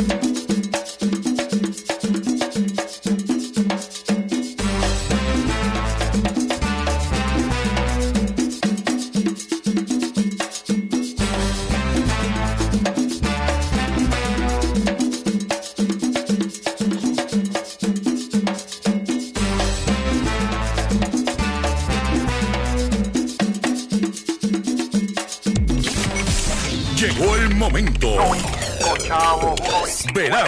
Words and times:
Llegó 0.00 0.29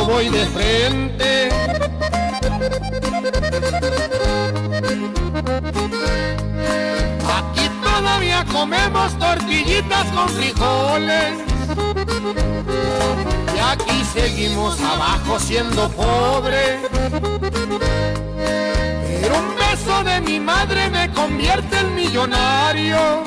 Voy 0.00 0.28
de 0.30 0.46
frente. 0.46 1.48
Aquí 7.38 7.68
todavía 7.82 8.44
comemos 8.50 9.18
tortillitas 9.18 10.06
con 10.12 10.28
frijoles. 10.30 11.34
Y 13.54 13.58
aquí 13.58 14.04
seguimos 14.12 14.80
abajo 14.80 15.38
siendo 15.38 15.88
pobres. 15.90 16.80
Pero 19.20 19.38
un 19.38 19.54
beso 19.56 20.04
de 20.04 20.20
mi 20.22 20.40
madre 20.40 20.88
me 20.88 21.12
convierte 21.12 21.78
en 21.78 21.94
millonario. 21.94 23.22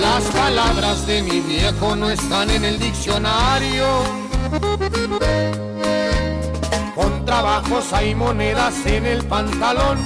Las 0.00 0.24
palabras 0.24 1.06
de 1.06 1.22
mi 1.22 1.40
viejo 1.40 1.96
no 1.96 2.10
están 2.10 2.50
en 2.50 2.64
el 2.64 2.78
diccionario. 2.78 4.19
Con 6.94 7.24
trabajos 7.24 7.92
hay 7.92 8.16
monedas 8.16 8.84
en 8.84 9.06
el 9.06 9.24
pantalón 9.26 9.98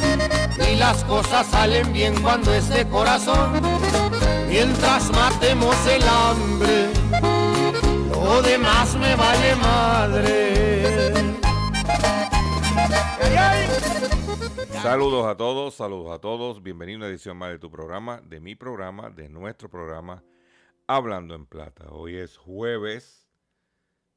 y 0.70 0.76
las 0.76 1.02
cosas 1.04 1.46
salen 1.46 1.92
bien 1.92 2.20
cuando 2.22 2.52
es 2.52 2.68
de 2.68 2.86
corazón. 2.88 3.62
Mientras 4.48 5.10
matemos 5.12 5.74
el 5.86 6.02
hambre, 6.02 6.90
lo 8.10 8.42
demás 8.42 8.94
me 8.96 9.16
vale 9.16 9.56
madre. 9.56 11.14
Saludos 14.82 15.26
a 15.26 15.36
todos, 15.38 15.74
saludos 15.74 16.14
a 16.14 16.18
todos. 16.18 16.62
Bienvenido 16.62 16.98
a 16.98 17.00
una 17.00 17.06
edición 17.08 17.38
más 17.38 17.48
de 17.48 17.58
tu 17.58 17.70
programa, 17.70 18.20
de 18.20 18.40
mi 18.40 18.54
programa, 18.54 19.08
de 19.08 19.30
nuestro 19.30 19.70
programa, 19.70 20.22
Hablando 20.86 21.34
en 21.34 21.46
Plata. 21.46 21.86
Hoy 21.88 22.16
es 22.16 22.36
jueves 22.36 23.23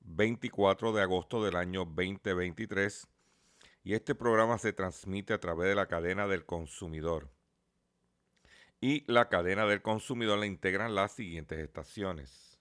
24 0.08 0.94
de 0.94 1.02
agosto 1.02 1.44
del 1.44 1.56
año 1.56 1.86
2023 1.86 3.08
y 3.84 3.94
este 3.94 4.16
programa 4.16 4.58
se 4.58 4.74
transmite 4.74 5.34
a 5.34 5.40
través 5.40 5.70
de 5.70 5.76
la 5.76 5.88
cadena 5.88 6.28
del 6.28 6.46
consumidor. 6.46 7.30
Y 8.82 9.10
la 9.12 9.30
cadena 9.30 9.66
del 9.66 9.82
consumidor 9.82 10.40
la 10.40 10.46
integran 10.46 10.96
las 10.96 11.12
siguientes 11.14 11.60
estaciones. 11.60 12.60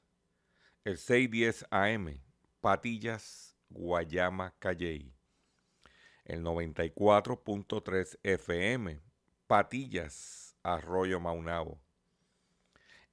El 0.85 0.99
610 0.99 1.67
AM, 1.71 2.21
Patillas, 2.61 3.57
Guayama, 3.71 4.55
Calley 4.59 5.17
el 6.27 6.43
94.3 6.43 8.19
FM, 8.23 9.01
Patillas, 9.47 10.57
Arroyo 10.63 11.21
Maunabo, 11.21 11.81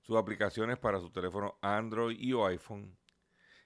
sus 0.00 0.16
aplicaciones 0.16 0.78
para 0.78 1.00
su 1.00 1.10
teléfono 1.10 1.58
Android 1.60 2.18
y 2.18 2.32
o 2.32 2.46
iPhone, 2.46 2.96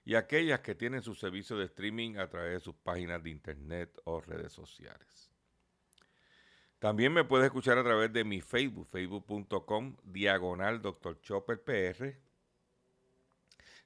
y 0.05 0.15
aquellas 0.15 0.59
que 0.59 0.75
tienen 0.75 1.01
su 1.01 1.15
servicio 1.15 1.57
de 1.57 1.65
streaming 1.65 2.17
a 2.17 2.29
través 2.29 2.53
de 2.53 2.59
sus 2.59 2.75
páginas 2.75 3.23
de 3.23 3.29
internet 3.29 3.97
o 4.03 4.19
redes 4.19 4.51
sociales. 4.51 5.33
También 6.83 7.13
me 7.13 7.23
puedes 7.23 7.45
escuchar 7.45 7.77
a 7.77 7.83
través 7.83 8.11
de 8.11 8.25
mi 8.25 8.41
Facebook, 8.41 8.89
facebook.com, 8.91 9.95
diagonal 10.03 10.81
Dr. 10.81 11.21
Chopper 11.21 11.63
PR. 11.63 12.17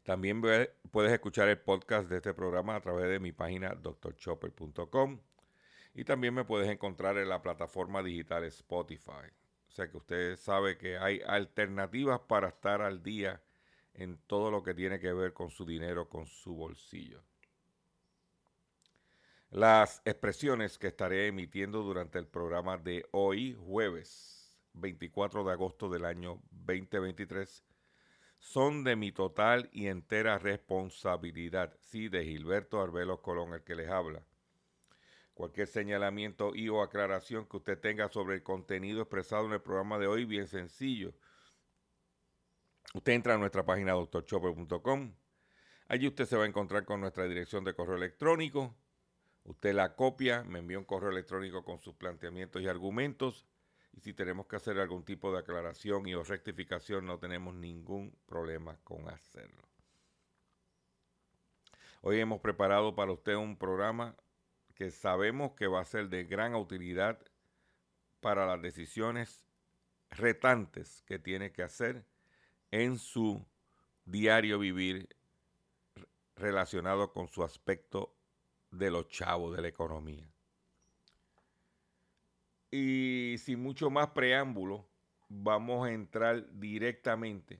También 0.01 0.41
puedes 0.41 1.13
escuchar 1.13 1.47
el 1.49 1.59
podcast 1.59 2.09
de 2.09 2.17
este 2.17 2.33
programa 2.33 2.75
a 2.75 2.81
través 2.81 3.07
de 3.07 3.19
mi 3.19 3.33
página 3.33 3.75
drchopper.com. 3.75 5.19
Y 5.93 6.05
también 6.05 6.33
me 6.33 6.43
puedes 6.43 6.69
encontrar 6.69 7.17
en 7.19 7.29
la 7.29 7.41
plataforma 7.43 8.01
digital 8.01 8.45
Spotify. 8.45 9.29
O 9.67 9.71
sea 9.71 9.89
que 9.89 9.97
usted 9.97 10.37
sabe 10.37 10.77
que 10.77 10.97
hay 10.97 11.21
alternativas 11.25 12.19
para 12.21 12.49
estar 12.49 12.81
al 12.81 13.03
día 13.03 13.41
en 13.93 14.17
todo 14.27 14.51
lo 14.51 14.63
que 14.63 14.73
tiene 14.73 14.99
que 14.99 15.13
ver 15.13 15.33
con 15.33 15.49
su 15.49 15.65
dinero, 15.65 16.07
con 16.07 16.25
su 16.25 16.55
bolsillo. 16.55 17.23
Las 19.49 20.01
expresiones 20.05 20.77
que 20.77 20.87
estaré 20.87 21.27
emitiendo 21.27 21.81
durante 21.81 22.19
el 22.19 22.27
programa 22.27 22.77
de 22.77 23.07
hoy, 23.11 23.55
jueves 23.59 24.59
24 24.73 25.43
de 25.43 25.51
agosto 25.51 25.89
del 25.89 26.05
año 26.05 26.41
2023, 26.51 27.63
son 28.39 28.83
de 28.83 28.95
mi 28.95 29.11
total 29.11 29.69
y 29.71 29.87
entera 29.87 30.37
responsabilidad. 30.37 31.73
Sí, 31.79 32.07
de 32.09 32.23
Gilberto 32.23 32.81
Arbelos 32.81 33.21
Colón, 33.21 33.53
el 33.53 33.63
que 33.63 33.75
les 33.75 33.89
habla. 33.89 34.21
Cualquier 35.37 35.67
señalamiento 35.67 36.55
y 36.55 36.67
o 36.67 36.81
aclaración 36.81 37.45
que 37.45 37.57
usted 37.57 37.79
tenga 37.79 38.09
sobre 38.09 38.33
el 38.33 38.41
contenido 38.41 39.03
expresado 39.03 39.45
en 39.45 39.53
el 39.53 39.61
programa 39.61 39.99
de 39.99 40.07
hoy, 40.07 40.25
bien 40.25 40.47
sencillo. 40.47 41.13
Usted 42.95 43.13
entra 43.13 43.35
a 43.35 43.37
nuestra 43.37 43.63
página 43.63 43.91
doctorchopper.com. 43.91 45.13
Allí 45.89 46.07
usted 46.07 46.25
se 46.25 46.37
va 46.37 46.45
a 46.45 46.47
encontrar 46.47 46.85
con 46.85 47.01
nuestra 47.01 47.25
dirección 47.25 47.63
de 47.63 47.75
correo 47.75 47.97
electrónico. 47.97 48.75
Usted 49.43 49.75
la 49.75 49.95
copia, 49.95 50.43
me 50.43 50.57
envía 50.57 50.79
un 50.79 50.85
correo 50.85 51.11
electrónico 51.11 51.63
con 51.63 51.77
sus 51.77 51.93
planteamientos 51.93 52.63
y 52.63 52.67
argumentos. 52.67 53.45
Y 53.93 53.99
si 53.99 54.15
tenemos 54.15 54.47
que 54.47 54.55
hacer 54.55 54.79
algún 54.79 55.05
tipo 55.05 55.31
de 55.31 55.37
aclaración 55.37 56.07
y 56.07 56.15
o 56.15 56.23
rectificación, 56.23 57.05
no 57.05 57.19
tenemos 57.19 57.53
ningún 57.53 58.17
problema 58.25 58.79
con 58.83 59.07
hacerlo. 59.07 59.61
Hoy 62.01 62.19
hemos 62.19 62.41
preparado 62.41 62.95
para 62.95 63.11
usted 63.11 63.35
un 63.35 63.55
programa 63.55 64.15
que 64.77 64.91
sabemos 64.91 65.53
que 65.53 65.65
va 65.65 65.81
a 65.81 65.85
ser 65.85 66.07
de 66.07 66.23
gran 66.23 66.53
utilidad 66.53 67.19
para 68.21 68.45
las 68.45 68.61
decisiones 68.61 69.43
retantes 70.11 71.03
que 71.07 71.17
tiene 71.17 71.51
que 71.51 71.63
hacer 71.63 72.05
en 72.69 72.99
su 72.99 73.43
diario 74.05 74.59
vivir 74.59 75.09
relacionado 76.35 77.11
con 77.11 77.27
su 77.27 77.43
aspecto 77.43 78.15
de 78.69 78.91
los 78.91 79.07
chavos 79.07 79.55
de 79.55 79.63
la 79.63 79.67
economía. 79.67 80.29
Y 82.69 83.37
sin 83.39 83.59
mucho 83.59 83.89
más 83.89 84.09
preámbulo, 84.09 84.87
vamos 85.27 85.87
a 85.87 85.91
entrar 85.91 86.51
directamente 86.51 87.59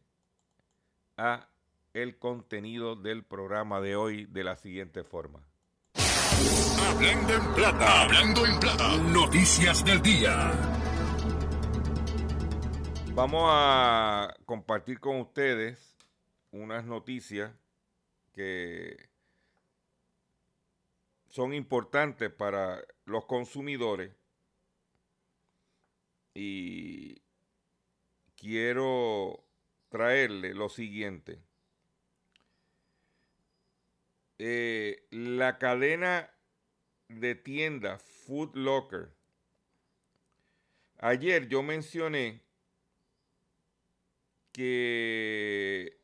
a 1.17 1.49
el 1.95 2.19
contenido 2.19 2.95
del 2.95 3.23
programa 3.23 3.81
de 3.81 3.95
hoy 3.95 4.25
de 4.25 4.43
la 4.43 4.55
siguiente 4.55 5.03
forma. 5.03 5.43
Hablando 6.87 7.33
en 7.33 7.53
plata, 7.53 8.01
hablando 8.01 8.45
en 8.45 8.59
plata, 8.59 8.97
noticias 8.97 9.83
del 9.85 10.01
día. 10.01 10.51
Vamos 13.13 13.43
a 13.45 14.35
compartir 14.45 14.99
con 14.99 15.19
ustedes 15.21 15.95
unas 16.51 16.85
noticias 16.85 17.51
que 18.31 19.09
son 21.29 21.53
importantes 21.53 22.31
para 22.31 22.81
los 23.05 23.25
consumidores 23.25 24.11
y 26.33 27.21
quiero 28.35 29.43
traerle 29.89 30.53
lo 30.53 30.69
siguiente. 30.69 31.46
Eh, 34.39 35.07
la 35.09 35.57
cadena 35.57 36.29
de 37.07 37.35
tienda 37.35 37.97
Food 37.97 38.55
Locker. 38.55 39.11
Ayer 40.99 41.47
yo 41.47 41.63
mencioné 41.63 42.41
que 44.51 45.99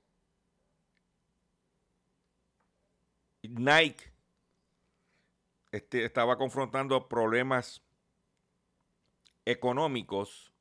Nike 3.42 4.12
este, 5.72 6.06
estaba 6.06 6.38
confrontando 6.38 7.08
problemas 7.10 7.84
económicos 9.46 10.54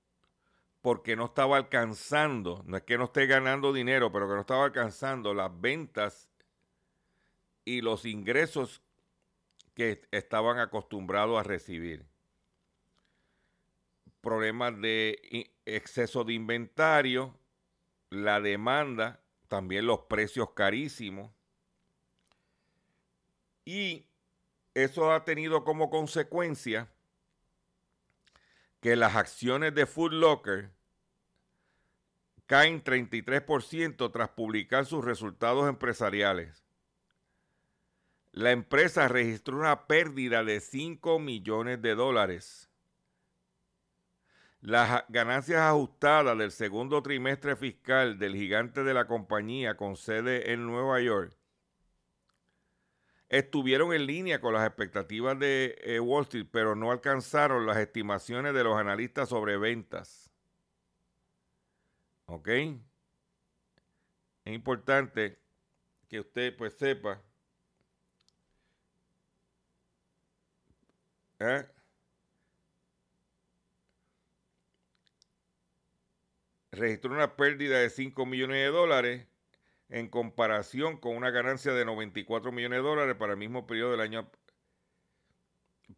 porque 0.80 1.14
no 1.14 1.26
estaba 1.26 1.58
alcanzando, 1.58 2.62
no 2.66 2.76
es 2.76 2.82
que 2.82 2.98
no 2.98 3.04
esté 3.04 3.26
ganando 3.26 3.72
dinero, 3.72 4.10
pero 4.10 4.26
que 4.26 4.34
no 4.34 4.40
estaba 4.40 4.64
alcanzando 4.64 5.32
las 5.32 5.60
ventas 5.60 6.31
y 7.64 7.80
los 7.80 8.04
ingresos 8.04 8.82
que 9.74 10.02
estaban 10.10 10.58
acostumbrados 10.58 11.38
a 11.38 11.42
recibir. 11.42 12.06
Problemas 14.20 14.80
de 14.80 15.50
exceso 15.64 16.24
de 16.24 16.34
inventario, 16.34 17.36
la 18.10 18.40
demanda, 18.40 19.20
también 19.48 19.86
los 19.86 20.00
precios 20.00 20.50
carísimos. 20.52 21.30
Y 23.64 24.06
eso 24.74 25.12
ha 25.12 25.24
tenido 25.24 25.64
como 25.64 25.90
consecuencia 25.90 26.88
que 28.80 28.96
las 28.96 29.14
acciones 29.16 29.74
de 29.74 29.86
Food 29.86 30.12
Locker 30.12 30.70
caen 32.46 32.82
33% 32.82 34.12
tras 34.12 34.28
publicar 34.30 34.84
sus 34.86 35.04
resultados 35.04 35.68
empresariales. 35.68 36.61
La 38.32 38.50
empresa 38.50 39.08
registró 39.08 39.58
una 39.58 39.86
pérdida 39.86 40.42
de 40.42 40.60
5 40.60 41.18
millones 41.18 41.82
de 41.82 41.94
dólares. 41.94 42.70
Las 44.62 45.04
ganancias 45.08 45.60
ajustadas 45.60 46.38
del 46.38 46.50
segundo 46.50 47.02
trimestre 47.02 47.56
fiscal 47.56 48.18
del 48.18 48.34
gigante 48.34 48.84
de 48.84 48.94
la 48.94 49.06
compañía 49.06 49.76
con 49.76 49.96
sede 49.96 50.52
en 50.52 50.66
Nueva 50.66 51.00
York 51.00 51.36
estuvieron 53.28 53.92
en 53.92 54.06
línea 54.06 54.40
con 54.40 54.54
las 54.54 54.66
expectativas 54.66 55.38
de 55.38 55.76
eh, 55.82 56.00
Wall 56.00 56.24
Street, 56.24 56.46
pero 56.50 56.74
no 56.74 56.90
alcanzaron 56.90 57.66
las 57.66 57.78
estimaciones 57.78 58.54
de 58.54 58.62
los 58.62 58.78
analistas 58.78 59.30
sobre 59.30 59.56
ventas. 59.56 60.30
¿Ok? 62.26 62.48
Es 62.48 64.54
importante 64.54 65.40
que 66.08 66.20
usted 66.20 66.56
pues 66.56 66.74
sepa 66.74 67.20
¿eh? 71.42 71.66
registró 76.72 77.12
una 77.12 77.36
pérdida 77.36 77.78
de 77.78 77.90
5 77.90 78.26
millones 78.26 78.56
de 78.56 78.68
dólares 78.68 79.26
en 79.90 80.08
comparación 80.08 80.96
con 80.96 81.16
una 81.16 81.30
ganancia 81.30 81.72
de 81.72 81.84
94 81.84 82.50
millones 82.50 82.78
de 82.78 82.82
dólares 82.82 83.16
para 83.16 83.32
el 83.32 83.38
mismo 83.38 83.66
periodo 83.66 83.92
del 83.92 84.00
año 84.00 84.30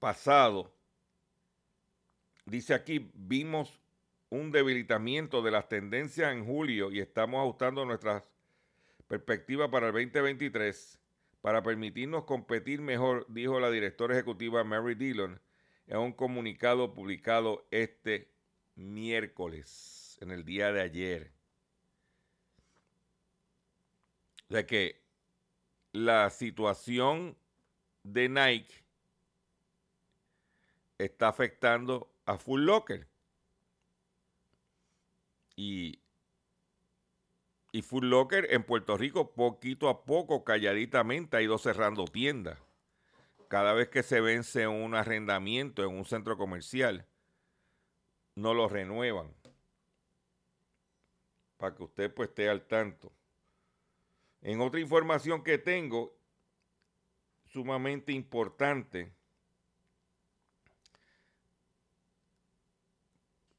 pasado. 0.00 0.74
Dice 2.44 2.74
aquí, 2.74 3.10
vimos 3.14 3.80
un 4.30 4.50
debilitamiento 4.50 5.42
de 5.42 5.52
las 5.52 5.68
tendencias 5.68 6.32
en 6.32 6.44
julio 6.44 6.90
y 6.90 7.00
estamos 7.00 7.38
ajustando 7.40 7.84
nuestras 7.84 8.24
perspectivas 9.06 9.70
para 9.70 9.86
el 9.86 9.92
2023 9.92 11.00
para 11.44 11.62
permitirnos 11.62 12.24
competir 12.24 12.80
mejor, 12.80 13.26
dijo 13.28 13.60
la 13.60 13.70
directora 13.70 14.14
ejecutiva 14.14 14.64
Mary 14.64 14.94
Dillon 14.94 15.42
en 15.86 15.98
un 15.98 16.14
comunicado 16.14 16.94
publicado 16.94 17.66
este 17.70 18.32
miércoles, 18.76 20.16
en 20.22 20.30
el 20.30 20.46
día 20.46 20.72
de 20.72 20.80
ayer 20.80 21.32
de 24.48 24.64
que 24.64 25.02
la 25.92 26.30
situación 26.30 27.36
de 28.04 28.30
Nike 28.30 28.74
está 30.96 31.28
afectando 31.28 32.10
a 32.24 32.38
Full 32.38 32.62
Locker. 32.62 33.06
Y, 35.56 36.00
y 37.74 37.82
Full 37.82 38.06
Locker 38.06 38.46
en 38.54 38.62
Puerto 38.62 38.96
Rico 38.96 39.32
poquito 39.32 39.88
a 39.88 40.04
poco, 40.04 40.44
calladitamente, 40.44 41.36
ha 41.36 41.42
ido 41.42 41.58
cerrando 41.58 42.04
tiendas. 42.04 42.56
Cada 43.48 43.72
vez 43.72 43.88
que 43.88 44.04
se 44.04 44.20
vence 44.20 44.68
un 44.68 44.94
arrendamiento 44.94 45.82
en 45.82 45.88
un 45.88 46.04
centro 46.04 46.36
comercial, 46.36 47.04
no 48.36 48.54
lo 48.54 48.68
renuevan. 48.68 49.34
Para 51.56 51.74
que 51.74 51.82
usted 51.82 52.14
pues 52.14 52.28
esté 52.28 52.48
al 52.48 52.64
tanto. 52.68 53.12
En 54.40 54.60
otra 54.60 54.78
información 54.78 55.42
que 55.42 55.58
tengo, 55.58 56.16
sumamente 57.46 58.12
importante, 58.12 59.12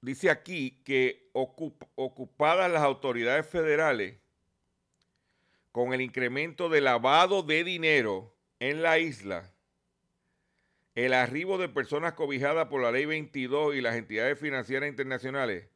dice 0.05 0.29
aquí 0.29 0.81
que 0.85 1.29
ocupadas 1.33 2.71
las 2.71 2.83
autoridades 2.83 3.47
federales 3.47 4.19
con 5.71 5.93
el 5.93 6.01
incremento 6.01 6.69
de 6.69 6.79
lavado 6.79 7.41
de 7.41 7.63
dinero 7.63 8.33
en 8.59 8.83
la 8.83 8.99
isla, 8.99 9.51
el 10.93 11.13
arribo 11.13 11.57
de 11.57 11.67
personas 11.67 12.13
cobijadas 12.13 12.67
por 12.67 12.81
la 12.81 12.91
ley 12.91 13.05
22 13.05 13.75
y 13.75 13.81
las 13.81 13.95
entidades 13.95 14.39
financieras 14.39 14.87
internacionales 14.87 15.67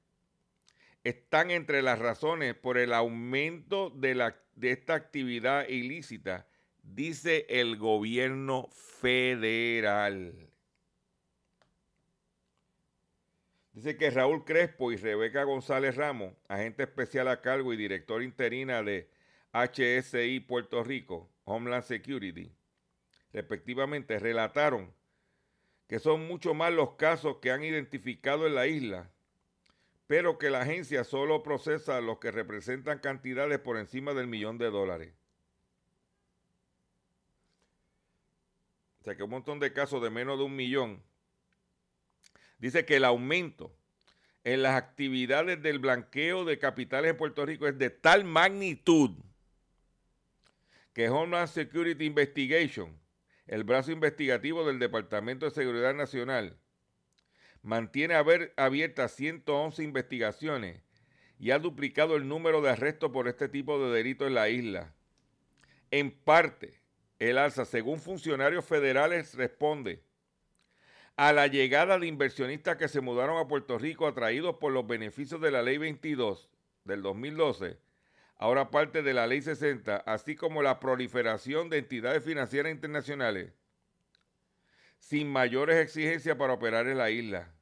están 1.04 1.50
entre 1.50 1.82
las 1.82 1.98
razones 1.98 2.54
por 2.54 2.78
el 2.78 2.94
aumento 2.94 3.90
de, 3.90 4.16
la, 4.16 4.38
de 4.56 4.72
esta 4.72 4.94
actividad 4.94 5.68
ilícita, 5.68 6.48
dice 6.84 7.48
el 7.50 7.78
gobierno 7.78 8.70
federal. 8.72 10.49
Dice 13.74 13.98
que 13.98 14.10
Raúl 14.10 14.44
Crespo 14.46 14.92
y 14.92 14.98
Rebeca 14.98 15.44
González 15.44 15.96
Ramos, 15.96 16.34
agente 16.48 16.84
especial 16.84 17.28
a 17.28 17.42
cargo 17.42 17.74
y 17.74 17.78
director 17.78 18.24
interina 18.24 18.84
de 18.84 19.10
HSI 19.54 20.40
Puerto 20.42 20.84
Rico, 20.84 21.30
Homeland 21.46 21.84
Security, 21.84 22.52
respectivamente, 23.32 24.20
relataron 24.20 24.94
que 25.88 26.00
son 26.00 26.28
mucho 26.28 26.54
más 26.54 26.72
los 26.72 26.96
casos 26.96 27.38
que 27.38 27.52
han 27.52 27.64
identificado 27.64 28.46
en 28.48 28.56
la 28.56 28.68
isla 28.68 29.10
pero 30.10 30.40
que 30.40 30.50
la 30.50 30.62
agencia 30.62 31.04
solo 31.04 31.44
procesa 31.44 32.02
los 32.02 32.18
que 32.18 32.32
representan 32.32 32.98
cantidades 32.98 33.60
por 33.60 33.78
encima 33.78 34.16
del 34.16 34.26
millón 34.26 34.58
de 34.58 34.72
dólares. 34.72 35.14
O 39.02 39.04
sea 39.04 39.16
que 39.16 39.22
un 39.22 39.30
montón 39.30 39.60
de 39.60 39.72
casos 39.72 40.02
de 40.02 40.10
menos 40.10 40.40
de 40.40 40.46
un 40.46 40.56
millón. 40.56 41.04
Dice 42.60 42.86
que 42.86 42.98
el 42.98 43.06
aumento 43.06 43.74
en 44.44 44.62
las 44.62 44.76
actividades 44.76 45.62
del 45.62 45.80
blanqueo 45.80 46.46
de 46.46 46.60
capitales 46.60 47.12
en 47.12 47.18
Puerto 47.18 47.46
Rico 47.46 47.68
es 47.68 47.78
de 47.78 47.90
tal 47.90 48.26
magnitud 48.26 49.12
que 50.94 51.10
Homeland 51.10 51.48
Security 51.48 52.06
Investigation, 52.06 53.00
el 53.48 53.64
brazo 53.64 53.92
investigativo 53.92 54.66
del 54.66 54.80
Departamento 54.80 55.46
de 55.46 55.52
Seguridad 55.52 55.94
Nacional, 55.94 56.58
mantiene 57.62 58.16
abiertas 58.16 59.12
111 59.14 59.84
investigaciones 59.84 60.82
y 61.40 61.52
ha 61.52 61.60
duplicado 61.60 62.16
el 62.16 62.28
número 62.28 62.62
de 62.62 62.72
arrestos 62.72 63.12
por 63.12 63.28
este 63.28 63.48
tipo 63.48 63.80
de 63.80 63.96
delitos 63.96 64.28
en 64.28 64.36
la 64.36 64.50
isla. 64.50 64.94
En 65.92 66.12
parte, 66.12 66.82
el 67.18 67.38
alza, 67.38 67.66
según 67.66 68.00
funcionarios 68.00 68.66
federales, 68.66 69.36
responde 69.36 70.04
a 71.20 71.34
la 71.34 71.48
llegada 71.48 72.00
de 72.00 72.08
inversionistas 72.08 72.78
que 72.78 72.88
se 72.88 73.02
mudaron 73.02 73.40
a 73.40 73.48
Puerto 73.50 73.78
Rico 73.78 74.08
atraídos 74.08 74.56
por 74.56 74.72
los 74.72 74.88
beneficios 74.88 75.42
de 75.42 75.52
la 75.52 75.62
Ley 75.62 75.78
22 75.78 76.50
del 76.86 77.02
2012, 77.02 77.78
ahora 78.38 78.72
parte 78.72 79.04
de 79.04 79.14
la 79.14 79.28
Ley 79.28 79.42
60, 79.42 79.98
así 79.98 80.38
como 80.38 80.62
la 80.62 80.80
proliferación 80.80 81.70
de 81.70 81.80
entidades 81.80 82.24
financieras 82.24 82.72
internacionales 82.72 83.52
sin 84.98 85.30
mayores 85.30 85.76
exigencias 85.76 86.38
para 86.38 86.54
operar 86.54 86.88
en 86.88 86.98
la 86.98 87.10
isla. 87.10 87.54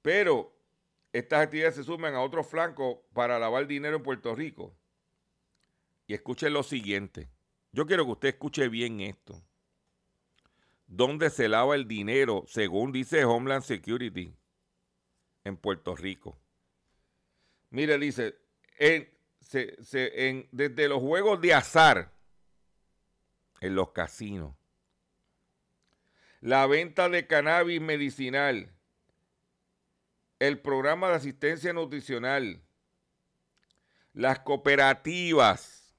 Pero 0.00 0.56
estas 1.12 1.42
actividades 1.42 1.74
se 1.74 1.84
suman 1.84 2.14
a 2.14 2.22
otros 2.22 2.46
flancos 2.46 2.96
para 3.12 3.38
lavar 3.38 3.66
dinero 3.66 3.96
en 3.96 4.02
Puerto 4.02 4.34
Rico. 4.34 4.74
Y 6.06 6.14
escuchen 6.14 6.54
lo 6.54 6.62
siguiente. 6.62 7.28
Yo 7.72 7.84
quiero 7.86 8.06
que 8.06 8.12
usted 8.12 8.28
escuche 8.28 8.70
bien 8.70 9.02
esto. 9.02 9.44
¿Dónde 10.86 11.30
se 11.30 11.48
lava 11.48 11.74
el 11.74 11.88
dinero, 11.88 12.44
según 12.46 12.92
dice 12.92 13.24
Homeland 13.24 13.64
Security, 13.64 14.36
en 15.44 15.56
Puerto 15.56 15.96
Rico? 15.96 16.38
Mire, 17.70 17.98
dice, 17.98 18.36
desde 19.50 20.88
los 20.88 21.00
juegos 21.00 21.40
de 21.40 21.54
azar, 21.54 22.12
en 23.60 23.74
los 23.74 23.90
casinos, 23.92 24.54
la 26.40 26.66
venta 26.66 27.08
de 27.08 27.26
cannabis 27.26 27.80
medicinal, 27.80 28.70
el 30.38 30.60
programa 30.60 31.08
de 31.08 31.14
asistencia 31.14 31.72
nutricional, 31.72 32.62
las 34.12 34.40
cooperativas, 34.40 35.96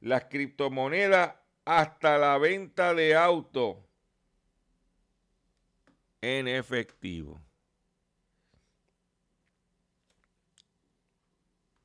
las 0.00 0.26
criptomonedas, 0.26 1.34
hasta 1.64 2.18
la 2.18 2.38
venta 2.38 2.94
de 2.94 3.14
autos 3.14 3.76
en 6.22 6.48
efectivo. 6.48 7.40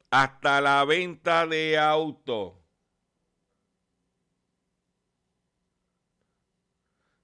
Hasta 0.09 0.61
la 0.61 0.85
venta 0.85 1.45
de 1.45 1.77
autos. 1.77 2.53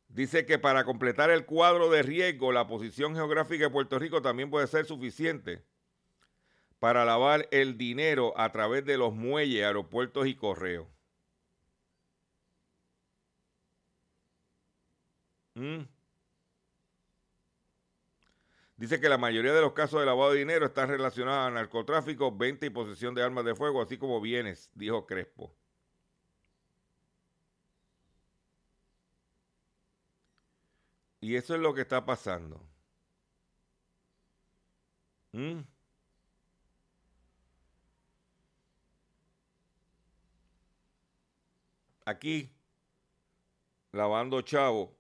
Dice 0.10 0.46
que 0.46 0.60
para 0.60 0.84
completar 0.84 1.32
el 1.32 1.46
cuadro 1.46 1.90
de 1.90 2.04
riesgo, 2.04 2.52
la 2.52 2.68
posición 2.68 3.16
geográfica 3.16 3.66
de 3.66 3.70
Puerto 3.72 3.98
Rico 3.98 4.22
también 4.22 4.52
puede 4.52 4.68
ser 4.68 4.86
suficiente 4.86 5.64
para 6.80 7.06
lavar 7.06 7.48
el 7.52 7.78
dinero 7.78 8.34
a 8.38 8.52
través 8.52 8.86
de 8.86 8.98
los 8.98 9.14
muelles, 9.14 9.64
aeropuertos 9.64 10.28
y 10.28 10.36
correos. 10.36 10.88
¿Mm? 15.56 15.93
Dice 18.84 19.00
que 19.00 19.08
la 19.08 19.18
mayoría 19.18 19.54
de 19.54 19.62
los 19.62 19.72
casos 19.72 20.02
de 20.02 20.06
lavado 20.06 20.34
de 20.34 20.40
dinero 20.40 20.66
están 20.66 20.90
relacionados 20.90 21.48
a 21.48 21.52
narcotráfico, 21.52 22.36
venta 22.36 22.66
y 22.66 22.70
posesión 22.70 23.16
de 23.16 23.24
armas 23.24 23.46
de 23.46 23.56
fuego, 23.56 23.82
así 23.82 23.98
como 23.98 24.20
bienes, 24.20 24.70
dijo 24.76 25.06
Crespo. 25.08 25.56
Y 31.22 31.38
eso 31.38 31.56
es 31.56 31.62
lo 31.62 31.74
que 31.74 31.80
está 31.80 32.06
pasando. 32.06 32.62
¿Mm? 35.32 35.62
Aquí, 42.06 42.52
lavando 43.94 44.42
chavo, 44.42 44.94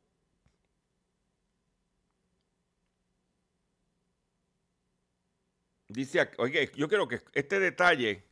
Dice, 5.94 6.28
oye, 6.38 6.72
yo 6.76 6.88
quiero 6.88 7.08
que 7.08 7.22
este 7.34 7.60
detalle, 7.60 8.26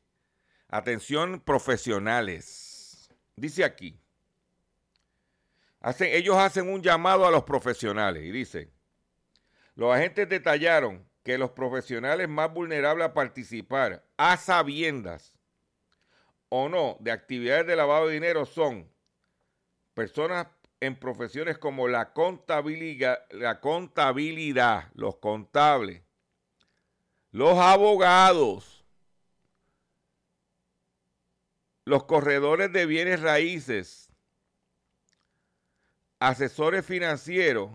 atención 0.68 1.40
profesionales, 1.40 3.08
dice 3.36 3.64
aquí, 3.64 4.00
hacen, 5.80 6.10
ellos 6.12 6.38
hacen 6.38 6.68
un 6.68 6.82
llamado 6.82 7.28
a 7.28 7.32
los 7.32 7.44
profesionales 7.44 8.24
y 8.24 8.32
dicen, 8.32 8.72
los 9.76 9.94
agentes 9.94 10.28
detallaron 10.28 11.08
que 11.24 11.38
los 11.38 11.52
profesionales 11.52 12.28
más 12.28 12.52
vulnerables 12.52 13.06
a 13.06 13.14
participar 13.14 14.04
a 14.18 14.38
sabiendas 14.38 15.38
o 16.50 16.68
no 16.68 16.98
de 17.00 17.12
actividades 17.12 17.68
de 17.68 17.76
lavado 17.76 18.08
de 18.08 18.16
dinero 18.16 18.48
son 18.48 18.92
personas 19.94 20.48
en 20.80 20.96
profesiones 20.96 21.60
como 21.60 21.88
la 21.88 22.12
contabilidad 22.12 23.20
los 24.96 25.18
contables, 25.18 26.02
los 27.32 27.58
abogados, 27.58 28.86
los 31.86 32.04
corredores 32.04 32.72
de 32.74 32.86
bienes 32.86 33.22
raíces, 33.22 34.10
asesores 36.20 36.86
financieros, 36.86 37.72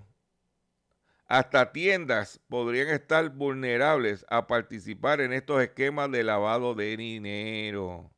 hasta 1.26 1.72
tiendas 1.72 2.38
podrían 2.48 2.88
estar 2.88 3.30
vulnerables 3.30 4.24
a 4.28 4.46
participar 4.46 5.20
en 5.20 5.32
estos 5.32 5.60
esquemas 5.60 6.10
de 6.12 6.22
lavado 6.22 6.74
de 6.74 6.96
dinero. 6.96 8.12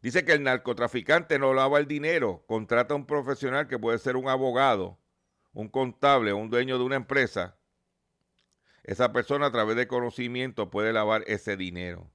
Dice 0.00 0.24
que 0.24 0.32
el 0.32 0.44
narcotraficante 0.44 1.40
no 1.40 1.52
lava 1.52 1.80
el 1.80 1.88
dinero, 1.88 2.44
contrata 2.46 2.94
a 2.94 2.96
un 2.96 3.04
profesional 3.04 3.66
que 3.66 3.80
puede 3.80 3.98
ser 3.98 4.16
un 4.16 4.28
abogado 4.28 4.96
un 5.52 5.68
contable 5.68 6.32
o 6.32 6.36
un 6.36 6.50
dueño 6.50 6.78
de 6.78 6.84
una 6.84 6.96
empresa, 6.96 7.56
esa 8.84 9.12
persona 9.12 9.46
a 9.46 9.52
través 9.52 9.76
de 9.76 9.86
conocimiento 9.88 10.70
puede 10.70 10.92
lavar 10.92 11.22
ese 11.26 11.56
dinero. 11.56 12.10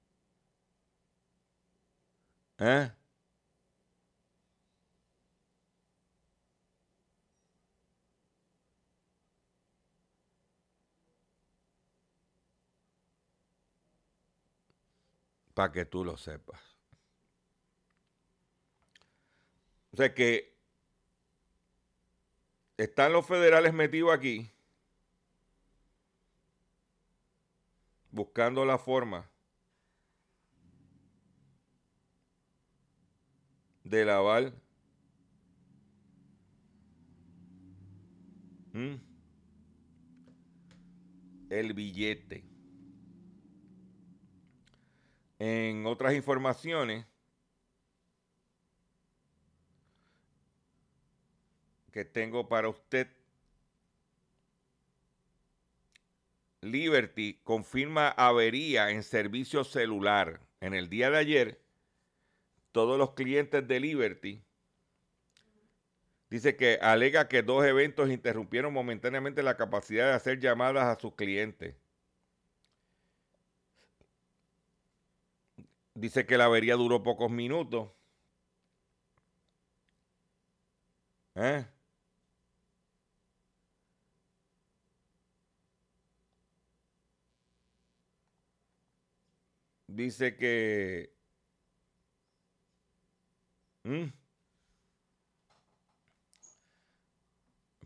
¿Eh? 2.58 2.92
Para 15.54 15.72
que 15.72 15.86
tú 15.86 16.04
lo 16.04 16.18
sepas. 16.18 16.60
O 19.92 19.98
sea 19.98 20.14
que 20.14 20.53
están 22.78 23.14
los 23.14 23.26
federales 23.26 23.74
metidos 23.74 24.14
aquí 24.14 24.50
buscando 28.12 28.66
la 28.66 28.78
forma 28.78 29.30
de 33.84 34.06
lavar 34.06 34.54
el 41.50 41.74
billete. 41.74 42.44
En 45.38 45.86
otras 45.86 46.14
informaciones, 46.14 47.06
que 51.94 52.04
tengo 52.04 52.50
para 52.50 52.68
usted. 52.68 53.08
Liberty 56.62 57.40
confirma 57.44 58.10
avería 58.10 58.90
en 58.90 59.04
servicio 59.04 59.64
celular. 59.64 60.42
En 60.60 60.74
el 60.74 60.90
día 60.90 61.12
de 61.12 61.18
ayer, 61.18 61.62
todos 62.72 62.98
los 62.98 63.14
clientes 63.14 63.68
de 63.68 63.80
Liberty 63.80 64.44
dice 66.30 66.56
que 66.56 66.80
alega 66.82 67.28
que 67.28 67.44
dos 67.44 67.64
eventos 67.64 68.10
interrumpieron 68.10 68.74
momentáneamente 68.74 69.44
la 69.44 69.56
capacidad 69.56 70.08
de 70.08 70.14
hacer 70.14 70.40
llamadas 70.40 70.86
a 70.86 71.00
sus 71.00 71.14
clientes. 71.14 71.76
Dice 75.94 76.26
que 76.26 76.38
la 76.38 76.46
avería 76.46 76.76
duró 76.76 77.04
pocos 77.04 77.30
minutos. 77.30 77.92
¿Eh? 81.36 81.66
Dice 89.96 90.36
que... 90.36 91.14
¿Mm? 93.84 94.06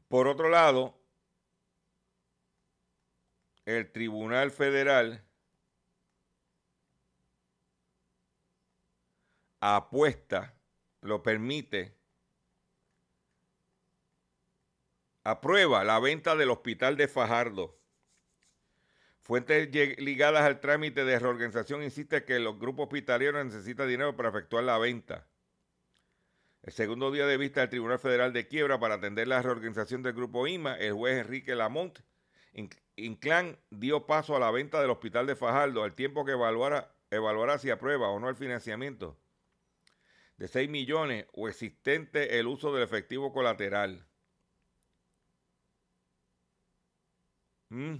Por 0.07 0.27
otro 0.27 0.49
lado, 0.49 0.97
el 3.65 3.91
Tribunal 3.91 4.51
Federal 4.51 5.23
apuesta, 9.59 10.53
lo 11.01 11.21
permite, 11.23 11.97
aprueba 15.23 15.83
la 15.83 15.99
venta 15.99 16.35
del 16.35 16.51
hospital 16.51 16.95
de 16.95 17.07
Fajardo 17.09 17.76
Fuentes 19.27 19.69
ligadas 19.99 20.43
al 20.43 20.61
trámite 20.61 21.03
de 21.03 21.19
reorganización 21.19 21.83
insisten 21.83 22.23
que 22.23 22.39
los 22.39 22.57
grupos 22.57 22.85
hospitalarios 22.85 23.33
necesitan 23.33 23.89
dinero 23.89 24.15
para 24.15 24.29
efectuar 24.29 24.63
la 24.63 24.77
venta. 24.77 25.27
El 26.63 26.71
segundo 26.71 27.11
día 27.11 27.27
de 27.27 27.35
vista 27.35 27.59
del 27.59 27.69
Tribunal 27.69 27.99
Federal 27.99 28.31
de 28.31 28.47
Quiebra 28.47 28.79
para 28.79 28.95
atender 28.95 29.27
la 29.27 29.41
reorganización 29.41 30.01
del 30.01 30.13
grupo 30.13 30.47
IMA, 30.47 30.75
el 30.75 30.93
juez 30.93 31.19
Enrique 31.19 31.55
Lamont 31.55 31.99
Inclán 32.95 33.59
dio 33.69 34.05
paso 34.05 34.33
a 34.37 34.39
la 34.39 34.49
venta 34.49 34.79
del 34.79 34.91
hospital 34.91 35.27
de 35.27 35.35
Fajardo 35.35 35.83
al 35.83 35.93
tiempo 35.93 36.23
que 36.23 36.31
evaluara, 36.31 37.59
si 37.59 37.69
aprueba 37.69 38.07
o 38.07 38.21
no 38.21 38.29
el 38.29 38.35
financiamiento 38.37 39.17
de 40.37 40.47
6 40.47 40.69
millones 40.69 41.25
o 41.33 41.49
existente 41.49 42.39
el 42.39 42.47
uso 42.47 42.73
del 42.73 42.83
efectivo 42.83 43.33
colateral. 43.33 44.07
Mm. 47.69 47.97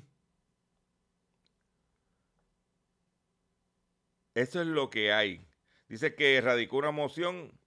Eso 4.38 4.62
es 4.62 4.68
lo 4.68 4.92
que 4.92 5.12
hay. 5.12 5.44
Dice 5.90 6.14
que 6.14 6.40
radicó 6.42 6.78
una 6.78 6.92
moción 6.92 7.60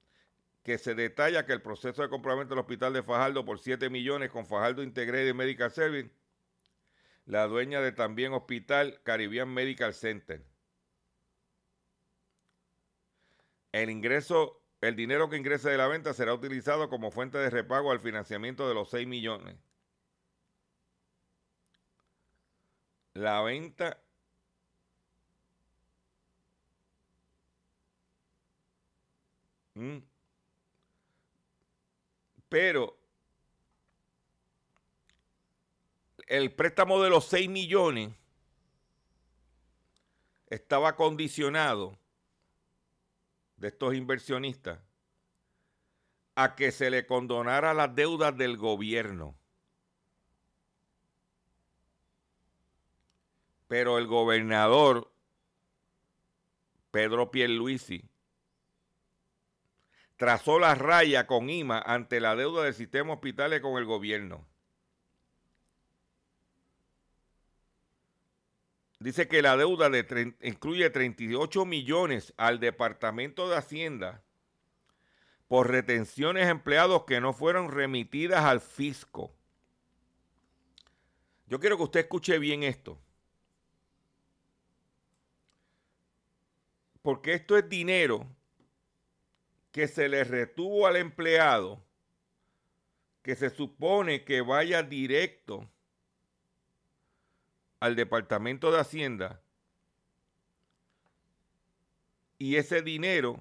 que 0.62 0.78
se 0.78 0.94
detalla 0.94 1.44
que 1.44 1.52
el 1.52 1.62
proceso 1.62 2.00
de 2.00 2.08
compraventa 2.08 2.50
del 2.50 2.60
hospital 2.60 2.92
de 2.92 3.02
Fajardo 3.02 3.44
por 3.44 3.58
7 3.58 3.90
millones 3.90 4.30
con 4.30 4.46
Fajardo 4.46 4.84
Integrated 4.84 5.34
Medical 5.34 5.72
Service, 5.72 6.12
la 7.26 7.48
dueña 7.48 7.80
de 7.80 7.90
también 7.90 8.32
Hospital 8.34 9.00
Caribbean 9.02 9.52
Medical 9.52 9.94
Center. 9.94 10.46
El 13.72 13.90
ingreso, 13.90 14.62
el 14.80 14.94
dinero 14.94 15.28
que 15.28 15.38
ingrese 15.38 15.70
de 15.70 15.76
la 15.76 15.88
venta 15.88 16.14
será 16.14 16.34
utilizado 16.34 16.88
como 16.88 17.10
fuente 17.10 17.38
de 17.38 17.50
repago 17.50 17.90
al 17.90 17.98
financiamiento 17.98 18.68
de 18.68 18.74
los 18.74 18.90
6 18.90 19.08
millones. 19.08 19.56
La 23.14 23.42
venta 23.42 24.00
Mm. 29.80 30.02
Pero 32.50 32.98
el 36.26 36.52
préstamo 36.52 37.00
de 37.00 37.08
los 37.08 37.24
6 37.24 37.48
millones 37.48 38.12
estaba 40.48 40.96
condicionado 40.96 41.98
de 43.56 43.68
estos 43.68 43.94
inversionistas 43.94 44.80
a 46.34 46.56
que 46.56 46.72
se 46.72 46.90
le 46.90 47.06
condonara 47.06 47.72
las 47.72 47.94
deudas 47.94 48.36
del 48.36 48.58
gobierno. 48.58 49.34
Pero 53.66 53.96
el 53.96 54.06
gobernador 54.06 55.10
Pedro 56.90 57.30
Pierluisi 57.30 58.09
trazó 60.20 60.58
la 60.58 60.74
raya 60.74 61.26
con 61.26 61.48
IMA 61.48 61.78
ante 61.78 62.20
la 62.20 62.36
deuda 62.36 62.64
del 62.64 62.74
sistema 62.74 63.14
hospitales 63.14 63.62
con 63.62 63.78
el 63.78 63.86
gobierno. 63.86 64.46
Dice 68.98 69.28
que 69.28 69.40
la 69.40 69.56
deuda 69.56 69.88
de 69.88 70.34
incluye 70.42 70.90
38 70.90 71.64
millones 71.64 72.34
al 72.36 72.60
Departamento 72.60 73.48
de 73.48 73.56
Hacienda 73.56 74.22
por 75.48 75.70
retenciones 75.70 76.48
empleados 76.48 77.04
que 77.04 77.22
no 77.22 77.32
fueron 77.32 77.70
remitidas 77.70 78.44
al 78.44 78.60
fisco. 78.60 79.34
Yo 81.46 81.58
quiero 81.60 81.78
que 81.78 81.84
usted 81.84 82.00
escuche 82.00 82.38
bien 82.38 82.62
esto. 82.62 83.00
Porque 87.00 87.32
esto 87.32 87.56
es 87.56 87.66
dinero 87.70 88.26
que 89.72 89.88
se 89.88 90.08
le 90.08 90.24
retuvo 90.24 90.86
al 90.86 90.96
empleado, 90.96 91.82
que 93.22 93.36
se 93.36 93.50
supone 93.50 94.24
que 94.24 94.40
vaya 94.40 94.82
directo 94.82 95.68
al 97.78 97.96
Departamento 97.96 98.72
de 98.72 98.80
Hacienda, 98.80 99.40
y 102.38 102.56
ese 102.56 102.82
dinero 102.82 103.38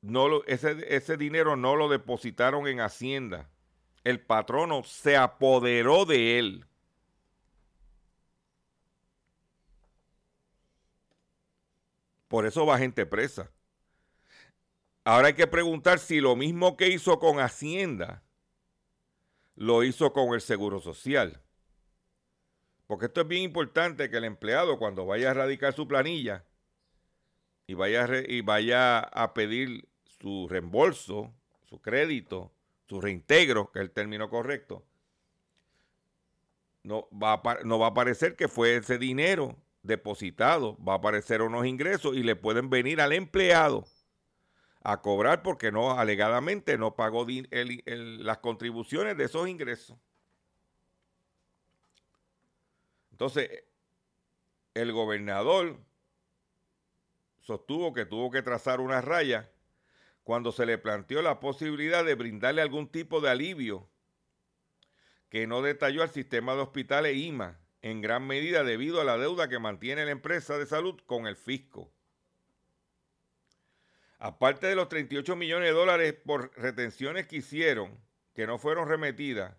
no 0.00 0.28
lo, 0.28 0.44
ese, 0.46 0.84
ese 0.94 1.16
dinero 1.16 1.56
no 1.56 1.76
lo 1.76 1.88
depositaron 1.88 2.66
en 2.66 2.80
Hacienda. 2.80 3.48
El 4.02 4.20
patrono 4.20 4.82
se 4.82 5.16
apoderó 5.16 6.04
de 6.04 6.40
él. 6.40 6.66
Por 12.26 12.46
eso 12.46 12.66
va 12.66 12.78
gente 12.78 13.06
presa. 13.06 13.48
Ahora 15.04 15.28
hay 15.28 15.34
que 15.34 15.48
preguntar 15.48 15.98
si 15.98 16.20
lo 16.20 16.36
mismo 16.36 16.76
que 16.76 16.88
hizo 16.88 17.18
con 17.18 17.40
Hacienda, 17.40 18.22
lo 19.56 19.82
hizo 19.82 20.12
con 20.12 20.32
el 20.34 20.40
Seguro 20.40 20.80
Social. 20.80 21.40
Porque 22.86 23.06
esto 23.06 23.22
es 23.22 23.28
bien 23.28 23.42
importante 23.42 24.10
que 24.10 24.18
el 24.18 24.24
empleado 24.24 24.78
cuando 24.78 25.04
vaya 25.04 25.30
a 25.30 25.34
radicar 25.34 25.72
su 25.72 25.88
planilla 25.88 26.44
y 27.66 27.74
vaya, 27.74 28.06
y 28.28 28.42
vaya 28.42 29.00
a 29.00 29.34
pedir 29.34 29.88
su 30.04 30.46
reembolso, 30.48 31.32
su 31.68 31.80
crédito, 31.80 32.52
su 32.88 33.00
reintegro, 33.00 33.72
que 33.72 33.80
es 33.80 33.84
el 33.84 33.90
término 33.90 34.30
correcto, 34.30 34.84
no 36.84 37.08
va, 37.10 37.34
a, 37.34 37.58
no 37.64 37.78
va 37.78 37.86
a 37.86 37.90
aparecer 37.90 38.36
que 38.36 38.48
fue 38.48 38.76
ese 38.76 38.98
dinero 38.98 39.56
depositado, 39.82 40.76
va 40.82 40.94
a 40.94 40.96
aparecer 40.96 41.42
unos 41.42 41.66
ingresos 41.66 42.16
y 42.16 42.22
le 42.22 42.36
pueden 42.36 42.70
venir 42.70 43.00
al 43.00 43.12
empleado 43.12 43.84
a 44.84 45.00
cobrar 45.00 45.42
porque 45.42 45.70
no, 45.70 45.98
alegadamente 45.98 46.76
no 46.78 46.96
pagó 46.96 47.26
las 47.26 48.38
contribuciones 48.38 49.16
de 49.16 49.24
esos 49.24 49.48
ingresos. 49.48 49.96
Entonces, 53.12 53.64
el 54.74 54.92
gobernador 54.92 55.78
sostuvo 57.40 57.92
que 57.92 58.06
tuvo 58.06 58.30
que 58.30 58.42
trazar 58.42 58.80
una 58.80 59.00
raya 59.00 59.50
cuando 60.24 60.52
se 60.52 60.66
le 60.66 60.78
planteó 60.78 61.22
la 61.22 61.40
posibilidad 61.40 62.04
de 62.04 62.14
brindarle 62.14 62.62
algún 62.62 62.88
tipo 62.88 63.20
de 63.20 63.30
alivio 63.30 63.88
que 65.28 65.46
no 65.46 65.62
detalló 65.62 66.02
al 66.02 66.10
sistema 66.10 66.54
de 66.54 66.60
hospitales 66.60 67.16
IMA 67.16 67.58
en 67.80 68.00
gran 68.00 68.26
medida 68.26 68.62
debido 68.64 69.00
a 69.00 69.04
la 69.04 69.18
deuda 69.18 69.48
que 69.48 69.58
mantiene 69.58 70.04
la 70.04 70.12
empresa 70.12 70.58
de 70.58 70.66
salud 70.66 71.00
con 71.06 71.26
el 71.26 71.36
fisco. 71.36 71.92
Aparte 74.24 74.68
de 74.68 74.76
los 74.76 74.88
38 74.88 75.34
millones 75.34 75.70
de 75.70 75.74
dólares 75.74 76.14
por 76.24 76.56
retenciones 76.56 77.26
que 77.26 77.38
hicieron, 77.38 77.98
que 78.36 78.46
no 78.46 78.56
fueron 78.56 78.88
remetidas, 78.88 79.56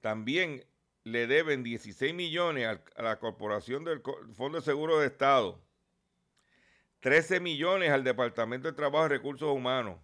también 0.00 0.64
le 1.02 1.26
deben 1.26 1.64
16 1.64 2.14
millones 2.14 2.78
a 2.94 3.02
la 3.02 3.18
Corporación 3.18 3.84
del 3.84 4.02
Fondo 4.34 4.58
de 4.58 4.64
Seguro 4.64 5.00
de 5.00 5.08
Estado, 5.08 5.60
13 7.00 7.40
millones 7.40 7.90
al 7.90 8.04
Departamento 8.04 8.68
de 8.68 8.74
Trabajo 8.74 9.06
y 9.06 9.08
Recursos 9.08 9.50
Humanos, 9.50 9.98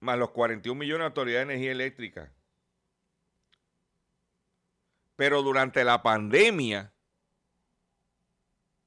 más 0.00 0.18
los 0.18 0.32
41 0.32 0.76
millones 0.76 1.02
a 1.02 1.04
la 1.04 1.06
Autoridad 1.10 1.38
de 1.38 1.54
Energía 1.54 1.70
Eléctrica. 1.70 2.32
Pero 5.14 5.42
durante 5.42 5.84
la 5.84 6.02
pandemia, 6.02 6.92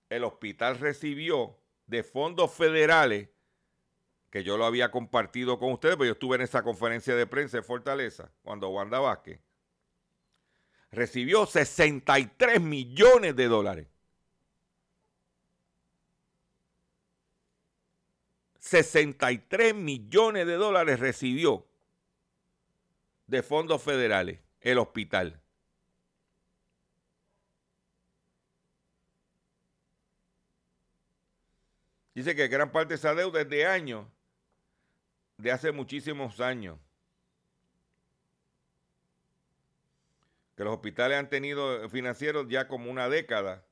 el 0.10 0.24
hospital 0.24 0.80
recibió 0.80 1.58
de 1.86 2.04
fondos 2.04 2.54
federales, 2.54 3.30
que 4.30 4.44
yo 4.44 4.58
lo 4.58 4.66
había 4.66 4.92
compartido 4.92 5.58
con 5.58 5.72
ustedes, 5.72 5.96
pero 5.96 6.08
yo 6.08 6.14
estuve 6.14 6.36
en 6.36 6.42
esa 6.42 6.64
conferencia 6.64 7.16
de 7.16 7.28
prensa 7.28 7.58
de 7.58 7.64
Fortaleza, 7.64 8.32
cuando 8.44 8.70
Wanda 8.70 9.00
Vázquez, 9.00 9.40
recibió 10.92 11.46
63 11.46 12.62
millones 12.62 13.36
de 13.36 13.48
dólares. 13.48 13.88
63 18.60 19.74
millones 19.74 20.46
de 20.46 20.56
dólares 20.56 21.00
recibió 21.00 21.66
de 23.26 23.42
fondos 23.42 23.82
federales 23.82 24.40
el 24.60 24.78
hospital. 24.78 25.42
Dice 32.18 32.36
que 32.36 32.48
gran 32.48 32.72
parte 32.72 32.90
de 32.90 32.96
esa 32.96 33.14
deuda 33.14 33.42
es 33.42 33.48
de 33.48 33.68
años, 33.68 34.08
de 35.38 35.52
hace 35.52 35.72
muchísimos 35.72 36.42
años. 36.42 36.80
Que 40.56 40.64
los 40.64 40.74
hospitales 40.74 41.20
han 41.20 41.30
tenido 41.30 41.88
financieros 41.92 42.48
ya 42.50 42.68
como 42.68 42.90
una 42.90 43.08
década. 43.08 43.68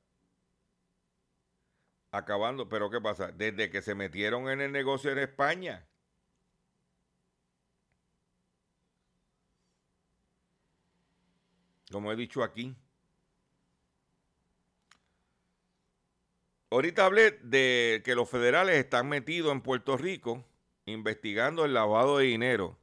Acabando, 2.12 2.68
pero 2.68 2.88
¿qué 2.88 3.00
pasa? 3.00 3.32
Desde 3.32 3.68
que 3.68 3.82
se 3.82 3.96
metieron 3.96 4.48
en 4.48 4.60
el 4.60 4.70
negocio 4.70 5.10
en 5.10 5.18
España. 5.18 5.84
como 11.90 12.12
he 12.12 12.16
dicho 12.16 12.44
aquí. 12.44 12.76
Ahorita 16.70 17.06
hablé 17.06 17.30
de 17.30 18.02
que 18.04 18.14
los 18.14 18.28
federales 18.28 18.76
están 18.76 19.08
metidos 19.08 19.52
en 19.52 19.60
Puerto 19.60 19.96
Rico 19.96 20.44
investigando 20.84 21.64
el 21.64 21.74
lavado 21.74 22.18
de 22.18 22.26
dinero. 22.26 22.76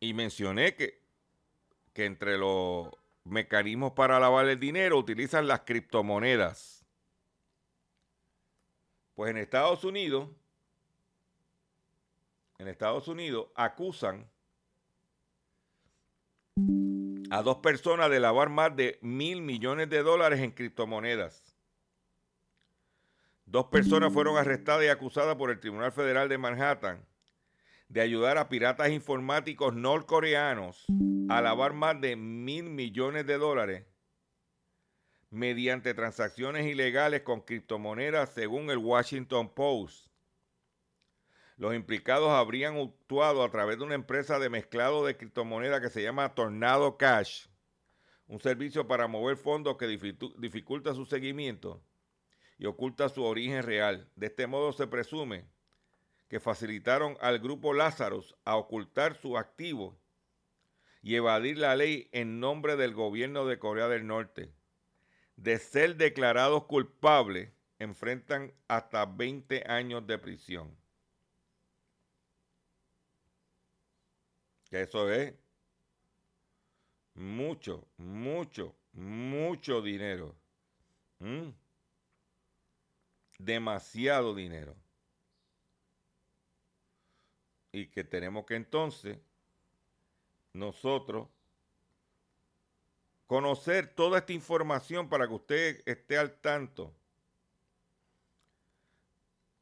Y 0.00 0.14
mencioné 0.14 0.76
que, 0.76 1.02
que 1.92 2.04
entre 2.04 2.38
los 2.38 2.88
mecanismos 3.24 3.92
para 3.92 4.20
lavar 4.20 4.48
el 4.48 4.60
dinero 4.60 4.98
utilizan 4.98 5.48
las 5.48 5.60
criptomonedas. 5.60 6.84
Pues 9.14 9.32
en 9.32 9.38
Estados 9.38 9.82
Unidos, 9.82 10.28
en 12.58 12.68
Estados 12.68 13.08
Unidos 13.08 13.48
acusan 13.56 14.30
a 17.30 17.42
dos 17.42 17.58
personas 17.58 18.10
de 18.10 18.20
lavar 18.20 18.48
más 18.48 18.74
de 18.74 18.98
mil 19.02 19.42
millones 19.42 19.90
de 19.90 20.02
dólares 20.02 20.40
en 20.40 20.50
criptomonedas. 20.50 21.54
Dos 23.44 23.66
personas 23.66 24.12
fueron 24.12 24.36
arrestadas 24.36 24.84
y 24.84 24.88
acusadas 24.88 25.36
por 25.36 25.50
el 25.50 25.60
Tribunal 25.60 25.92
Federal 25.92 26.28
de 26.28 26.38
Manhattan 26.38 27.06
de 27.88 28.02
ayudar 28.02 28.36
a 28.36 28.48
piratas 28.48 28.90
informáticos 28.90 29.74
norcoreanos 29.74 30.84
a 31.30 31.40
lavar 31.40 31.72
más 31.72 31.98
de 32.00 32.16
mil 32.16 32.64
millones 32.64 33.26
de 33.26 33.38
dólares 33.38 33.86
mediante 35.30 35.94
transacciones 35.94 36.66
ilegales 36.66 37.22
con 37.22 37.40
criptomonedas 37.40 38.30
según 38.30 38.70
el 38.70 38.78
Washington 38.78 39.52
Post. 39.54 40.08
Los 41.58 41.74
implicados 41.74 42.30
habrían 42.30 42.76
actuado 42.76 43.42
a 43.42 43.50
través 43.50 43.78
de 43.78 43.84
una 43.84 43.96
empresa 43.96 44.38
de 44.38 44.48
mezclado 44.48 45.04
de 45.04 45.16
criptomonedas 45.16 45.80
que 45.80 45.90
se 45.90 46.04
llama 46.04 46.32
Tornado 46.32 46.96
Cash, 46.96 47.48
un 48.28 48.38
servicio 48.38 48.86
para 48.86 49.08
mover 49.08 49.36
fondos 49.36 49.76
que 49.76 49.88
dificulta 49.88 50.94
su 50.94 51.04
seguimiento 51.04 51.82
y 52.58 52.66
oculta 52.66 53.08
su 53.08 53.24
origen 53.24 53.64
real. 53.64 54.08
De 54.14 54.26
este 54.26 54.46
modo 54.46 54.72
se 54.72 54.86
presume 54.86 55.46
que 56.28 56.38
facilitaron 56.38 57.16
al 57.20 57.40
grupo 57.40 57.74
Lazarus 57.74 58.36
a 58.44 58.54
ocultar 58.54 59.16
su 59.16 59.36
activo 59.36 59.98
y 61.02 61.16
evadir 61.16 61.58
la 61.58 61.74
ley 61.74 62.08
en 62.12 62.38
nombre 62.38 62.76
del 62.76 62.94
gobierno 62.94 63.46
de 63.46 63.58
Corea 63.58 63.88
del 63.88 64.06
Norte. 64.06 64.52
De 65.34 65.58
ser 65.58 65.96
declarados 65.96 66.66
culpables, 66.66 67.50
enfrentan 67.80 68.52
hasta 68.68 69.06
20 69.06 69.64
años 69.66 70.06
de 70.06 70.18
prisión. 70.18 70.77
Que 74.70 74.82
eso 74.82 75.10
es 75.10 75.34
mucho, 77.14 77.86
mucho, 77.96 78.74
mucho 78.92 79.82
dinero. 79.82 80.34
Demasiado 83.38 84.34
dinero. 84.34 84.76
Y 87.72 87.86
que 87.86 88.04
tenemos 88.04 88.44
que 88.46 88.56
entonces 88.56 89.18
nosotros 90.52 91.28
conocer 93.26 93.94
toda 93.94 94.18
esta 94.18 94.32
información 94.32 95.08
para 95.08 95.28
que 95.28 95.34
usted 95.34 95.82
esté 95.86 96.16
al 96.18 96.40
tanto 96.40 96.94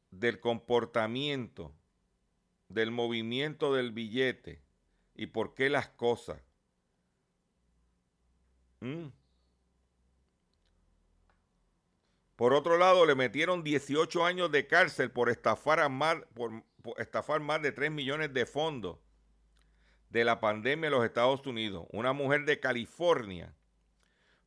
del 0.09 0.39
comportamiento, 0.39 1.73
del 2.69 2.91
movimiento 2.91 3.73
del 3.73 3.91
billete 3.91 4.66
y 5.17 5.27
por 5.27 5.55
qué 5.55 5.69
las 5.69 5.89
cosas. 5.89 6.39
Mm. 8.79 9.07
Por 12.35 12.53
otro 12.53 12.77
lado, 12.77 13.05
le 13.07 13.15
metieron 13.15 13.63
18 13.63 14.23
años 14.23 14.51
de 14.51 14.67
cárcel 14.67 15.09
por 15.09 15.29
estafar, 15.29 15.79
a 15.79 15.89
más, 15.89 16.17
por, 16.35 16.63
estafar 16.97 17.41
más 17.41 17.63
de 17.63 17.71
3 17.71 17.89
millones 17.89 18.31
de 18.31 18.45
fondos 18.45 18.99
de 20.11 20.23
la 20.23 20.39
pandemia 20.39 20.87
en 20.87 20.93
los 20.93 21.03
Estados 21.03 21.45
Unidos. 21.47 21.87
Una 21.89 22.13
mujer 22.13 22.45
de 22.45 22.59
California 22.59 23.55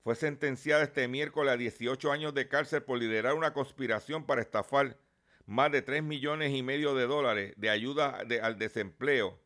fue 0.05 0.15
sentenciada 0.15 0.85
este 0.85 1.09
miércoles 1.09 1.53
a 1.53 1.57
18 1.57 2.13
años 2.13 2.33
de 2.33 2.47
cárcel 2.47 2.85
por 2.85 2.99
liderar 2.99 3.35
una 3.35 3.53
conspiración 3.53 4.25
para 4.25 4.41
estafar 4.41 4.97
más 5.45 5.73
de 5.73 5.83
3 5.83 6.05
millones 6.05 6.55
y 6.55 6.63
medio 6.63 6.95
de 6.95 7.09
dólares 7.09 7.55
de 7.57 7.71
ayuda 7.71 8.21
al 8.41 8.57
desempleo 8.57 9.41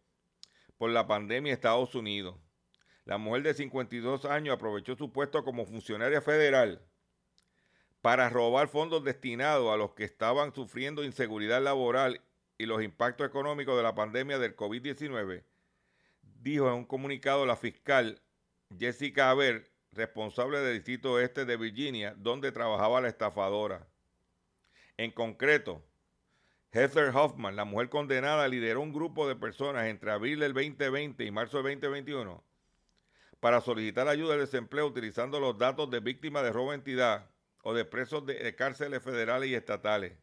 por 0.79 0.91
la 0.91 1.07
pandemia 1.07 1.51
en 1.51 1.55
Estados 1.55 1.95
Unidos. 1.95 2.37
La 3.05 3.19
mujer 3.19 3.43
de 3.43 3.55
52 3.55 4.25
años 4.25 4.55
aprovechó 4.55 4.97
su 4.97 5.13
puesto 5.13 5.45
como 5.45 5.67
funcionaria 5.67 6.21
federal 6.21 6.81
para 8.01 8.29
robar 8.29 8.69
fondos 8.69 9.03
destinados 9.03 9.73
a 9.73 9.77
los 9.77 9.93
que 9.93 10.05
estaban 10.05 10.55
sufriendo 10.55 11.05
inseguridad 11.05 11.63
laboral 11.63 12.21
y 12.59 12.67
los 12.67 12.83
impactos 12.83 13.27
económicos 13.27 13.77
de 13.77 13.83
la 13.83 13.95
pandemia 13.95 14.39
del 14.39 14.55
COVID-19, 14.55 15.43
dijo 16.23 16.69
en 16.69 16.75
un 16.75 16.85
comunicado 16.85 17.47
la 17.47 17.57
fiscal 17.57 18.21
Jessica 18.79 19.31
Aber, 19.31 19.65
responsable 19.93 20.59
del 20.59 20.75
Distrito 20.75 21.19
Este 21.19 21.45
de 21.45 21.57
Virginia, 21.57 22.15
donde 22.17 22.53
trabajaba 22.53 23.01
la 23.01 23.09
estafadora. 23.09 23.87
En 24.97 25.11
concreto, 25.11 25.83
Heather 26.75 27.15
Hoffman, 27.15 27.55
la 27.55 27.65
mujer 27.65 27.89
condenada, 27.89 28.49
lideró 28.49 28.81
un 28.81 28.93
grupo 28.93 29.29
de 29.29 29.37
personas 29.37 29.87
entre 29.87 30.11
abril 30.11 30.41
del 30.41 30.55
2020 30.55 31.25
y 31.25 31.31
marzo 31.31 31.63
del 31.63 31.81
2021 31.81 32.43
para 33.39 33.61
solicitar 33.61 34.09
ayuda 34.09 34.35
al 34.35 34.41
desempleo 34.41 34.85
utilizando 34.85 35.39
los 35.39 35.57
datos 35.57 35.89
de 35.89 36.01
víctimas 36.01 36.43
de 36.43 36.53
robo 36.53 36.71
de 36.71 36.79
entidad 36.79 37.31
o 37.63 37.75
de 37.75 37.85
presos 37.85 38.27
de, 38.27 38.57
cárceles 38.57 39.05
federales 39.05 39.51
y 39.51 39.55
estatales. 39.55 40.19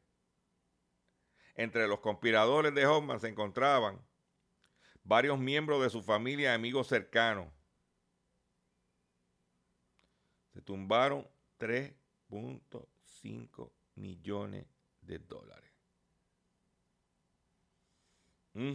Entre 1.56 1.88
los 1.88 2.02
conspiradores 2.02 2.76
de 2.76 2.86
Hoffman 2.86 3.22
se 3.22 3.30
encontraban 3.30 4.06
varios 5.06 5.40
miembros 5.40 5.82
de 5.82 5.90
su 5.90 6.04
familia 6.04 6.52
y 6.52 6.56
amigos 6.56 6.88
cercanos. 6.88 7.48
Se 10.54 10.62
tumbaron 10.62 11.26
3.5 11.60 13.72
millones 13.96 14.66
de 15.00 15.20
dólares. 15.20 15.61
Mm. 18.54 18.74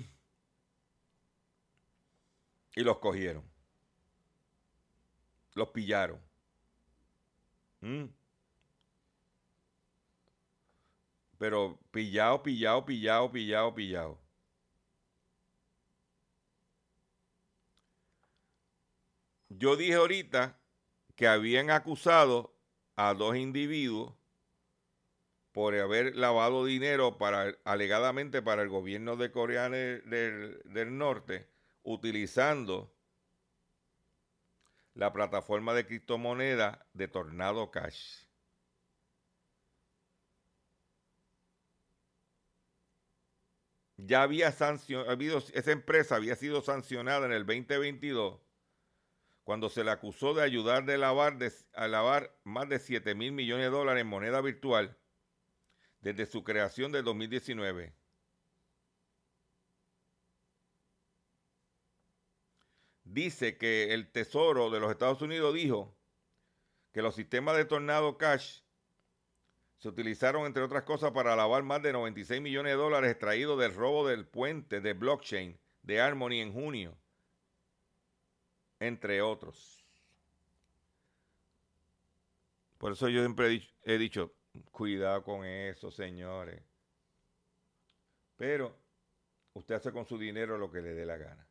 Y 2.77 2.81
los 2.83 2.99
cogieron. 2.99 3.45
Los 5.55 5.69
pillaron. 5.69 6.21
Mm. 7.81 8.05
Pero 11.39 11.79
pillado, 11.91 12.43
pillado, 12.43 12.85
pillado, 12.85 13.31
pillado, 13.31 13.75
pillado. 13.75 14.19
Yo 19.49 19.77
dije 19.77 19.95
ahorita 19.95 20.59
que 21.15 21.27
habían 21.27 21.71
acusado 21.71 22.55
a 22.95 23.15
dos 23.15 23.37
individuos 23.37 24.15
por 25.57 25.75
haber 25.75 26.17
lavado 26.17 26.67
dinero 26.67 27.17
para 27.17 27.57
alegadamente 27.65 28.43
para 28.43 28.61
el 28.61 28.69
gobierno 28.69 29.17
de 29.17 29.33
Corea 29.33 29.71
del, 29.71 30.99
Norte 30.99 31.49
utilizando 31.83 32.95
la 34.93 35.15
plataforma 35.15 35.73
de 35.73 35.87
criptomoneda 35.87 36.87
de 36.93 37.09
Tornado 37.09 37.71
Cash. 37.71 38.27
Ya 43.97 44.21
había 44.25 44.53
sancionado, 44.53 45.17
esa 45.55 45.73
empresa 45.73 46.17
había 46.17 46.37
sido 46.37 46.61
sancionada 46.61 47.25
en 47.25 47.33
el 47.33 47.47
2022 47.47 48.43
cuando 49.43 49.71
se 49.71 49.85
le 49.85 49.91
acusó 49.91 50.35
de 50.35 50.43
ayudar 50.43 50.85
de 50.85 50.99
lavar, 50.99 51.39
a 51.73 51.89
lavar 51.89 52.39
más 52.45 52.69
de 52.69 52.79
7 52.79 53.15
mil 53.15 53.33
millones 53.33 53.65
de 53.65 53.71
dólares 53.71 54.03
en 54.03 54.09
moneda 54.09 54.43
virtual 54.43 54.99
desde 56.01 56.27
su 56.27 56.45
creación 56.45 56.93
de 56.93 57.03
2019. 57.03 57.95
Dice 63.05 63.57
que 63.57 63.95
el 63.95 64.11
Tesoro 64.11 64.71
de 64.71 64.81
los 64.81 64.91
Estados 64.91 65.23
Unidos 65.23 65.55
dijo 65.55 65.97
que 66.93 67.03
los 67.03 67.15
sistemas 67.15 67.57
de 67.57 67.65
Tornado 67.65 68.19
Cash 68.19 68.61
se 69.79 69.89
utilizaron, 69.89 70.47
entre 70.47 70.63
otras 70.63 70.85
cosas, 70.85 71.13
para 71.13 71.37
lavar 71.37 71.63
más 71.63 71.83
de 71.83 71.93
96 71.93 72.41
millones 72.41 72.73
de 72.73 72.77
dólares 72.77 73.11
extraídos 73.11 73.59
del 73.59 73.75
robo 73.75 74.09
del 74.09 74.27
puente 74.27 74.81
de 74.81 74.95
blockchain 74.95 75.59
de 75.83 76.01
Harmony 76.01 76.41
en 76.41 76.53
junio, 76.53 76.97
entre 78.81 79.23
otros. 79.23 79.85
Por 82.79 82.93
eso 82.93 83.09
yo 83.09 83.21
siempre 83.21 83.63
he 83.83 83.99
dicho, 83.99 84.35
Cuidado 84.71 85.23
con 85.23 85.45
eso, 85.45 85.91
señores. 85.91 86.63
Pero 88.37 88.77
usted 89.55 89.77
hace 89.77 89.93
con 89.93 90.07
su 90.07 90.19
dinero 90.19 90.59
lo 90.59 90.71
que 90.71 90.81
le 90.81 90.95
dé 90.95 91.07
la 91.07 91.17
gana. 91.17 91.49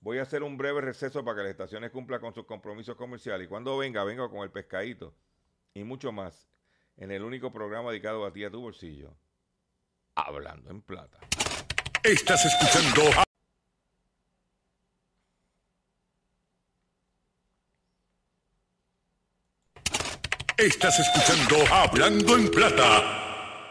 Voy 0.00 0.18
a 0.18 0.22
hacer 0.22 0.42
un 0.42 0.56
breve 0.56 0.80
receso 0.80 1.24
para 1.24 1.36
que 1.36 1.42
las 1.42 1.50
estaciones 1.50 1.90
cumplan 1.90 2.20
con 2.20 2.34
sus 2.34 2.46
compromisos 2.46 2.96
comerciales. 2.96 3.46
Y 3.46 3.48
cuando 3.48 3.76
venga, 3.76 4.02
venga 4.04 4.28
con 4.28 4.40
el 4.40 4.50
pescadito 4.50 5.14
y 5.74 5.84
mucho 5.84 6.10
más 6.10 6.48
en 6.96 7.10
el 7.10 7.22
único 7.22 7.52
programa 7.52 7.90
dedicado 7.90 8.24
a 8.24 8.32
ti 8.32 8.44
a 8.44 8.50
tu 8.50 8.60
bolsillo. 8.60 9.14
Hablando 10.14 10.70
en 10.70 10.82
plata. 10.82 11.18
Estás 12.02 12.44
escuchando. 12.46 13.29
Estás 20.60 21.00
escuchando 21.00 21.56
Hablando 21.72 22.36
en 22.36 22.50
Plata. 22.50 23.70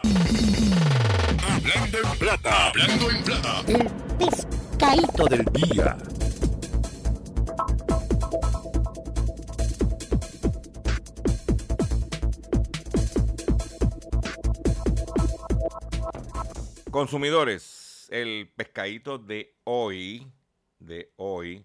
Hablando 1.48 1.98
en 1.98 2.18
Plata. 2.18 2.66
Hablando 2.66 3.10
en 3.12 3.22
Plata. 3.22 3.62
El 3.68 3.88
pescadito 4.18 5.24
del 5.26 5.44
día. 5.52 5.96
Consumidores, 16.90 18.08
el 18.10 18.50
pescadito 18.56 19.18
de 19.18 19.54
hoy, 19.62 20.26
de 20.80 21.12
hoy, 21.18 21.64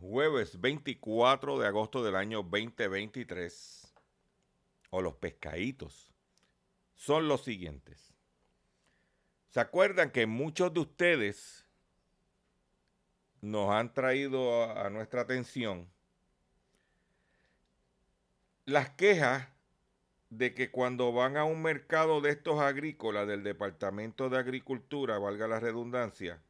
jueves 0.00 0.60
24 0.60 1.60
de 1.60 1.66
agosto 1.68 2.02
del 2.02 2.16
año 2.16 2.42
2023, 2.42 3.79
o 4.90 5.00
los 5.00 5.14
pescaditos, 5.14 6.12
son 6.94 7.28
los 7.28 7.44
siguientes. 7.44 8.14
¿Se 9.48 9.60
acuerdan 9.60 10.10
que 10.10 10.26
muchos 10.26 10.72
de 10.74 10.80
ustedes 10.80 11.66
nos 13.40 13.70
han 13.70 13.92
traído 13.94 14.70
a, 14.70 14.90
nuestra 14.90 15.22
atención 15.22 15.88
las 18.66 18.90
quejas 18.90 19.48
de 20.28 20.54
que 20.54 20.70
cuando 20.70 21.12
van 21.12 21.36
a 21.36 21.44
un 21.44 21.62
mercado 21.62 22.20
de 22.20 22.30
estos 22.30 22.60
agrícolas 22.60 23.26
del 23.26 23.42
Departamento 23.42 24.28
de 24.28 24.38
Agricultura, 24.38 25.18
valga 25.18 25.48
la 25.48 25.58
redundancia, 25.58 26.40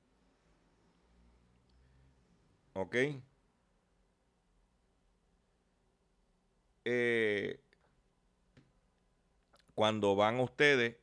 ¿ok? 2.74 2.96
Eh, 6.84 7.60
cuando 9.74 10.14
van 10.16 10.40
ustedes, 10.40 10.96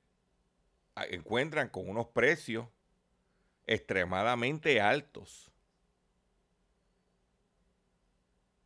encuentran 1.10 1.70
con 1.70 1.90
unos 1.90 2.08
precios 2.08 2.68
extremadamente 3.66 4.82
altos. 4.82 5.52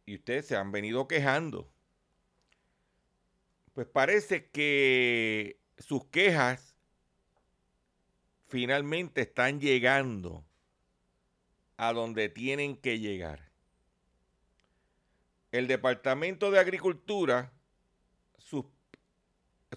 Y 0.05 0.15
ustedes 0.15 0.47
se 0.47 0.55
han 0.55 0.71
venido 0.71 1.07
quejando. 1.07 1.71
Pues 3.73 3.87
parece 3.87 4.49
que 4.49 5.59
sus 5.77 6.05
quejas 6.05 6.75
finalmente 8.47 9.21
están 9.21 9.59
llegando 9.61 10.45
a 11.77 11.93
donde 11.93 12.29
tienen 12.29 12.75
que 12.75 12.99
llegar. 12.99 13.49
El 15.51 15.67
Departamento 15.67 16.51
de 16.51 16.59
Agricultura 16.59 17.53
sus- 18.37 18.65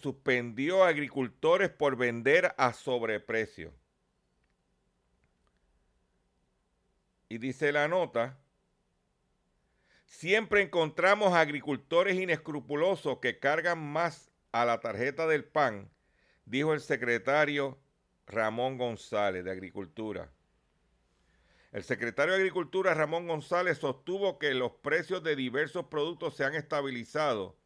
suspendió 0.01 0.85
a 0.85 0.89
agricultores 0.89 1.71
por 1.71 1.97
vender 1.97 2.55
a 2.57 2.73
sobreprecio. 2.73 3.73
Y 7.29 7.39
dice 7.39 7.73
la 7.73 7.89
nota, 7.89 8.39
Siempre 10.15 10.63
encontramos 10.63 11.35
agricultores 11.35 12.15
inescrupulosos 12.15 13.19
que 13.19 13.41
cargan 13.41 13.85
más 13.85 14.31
a 14.53 14.65
la 14.65 14.79
tarjeta 14.79 15.27
del 15.27 15.45
pan, 15.45 15.91
dijo 16.47 16.73
el 16.73 16.81
secretario 16.81 17.81
Ramón 18.29 18.79
González 18.79 19.45
de 19.45 19.51
Agricultura. 19.51 20.31
El 21.73 21.83
secretario 21.83 22.35
de 22.35 22.39
Agricultura 22.39 22.95
Ramón 22.95 23.27
González 23.27 23.79
sostuvo 23.79 24.39
que 24.39 24.55
los 24.55 24.71
precios 24.71 25.25
de 25.25 25.35
diversos 25.35 25.87
productos 25.87 26.37
se 26.37 26.45
han 26.45 26.55
estabilizado 26.55 27.57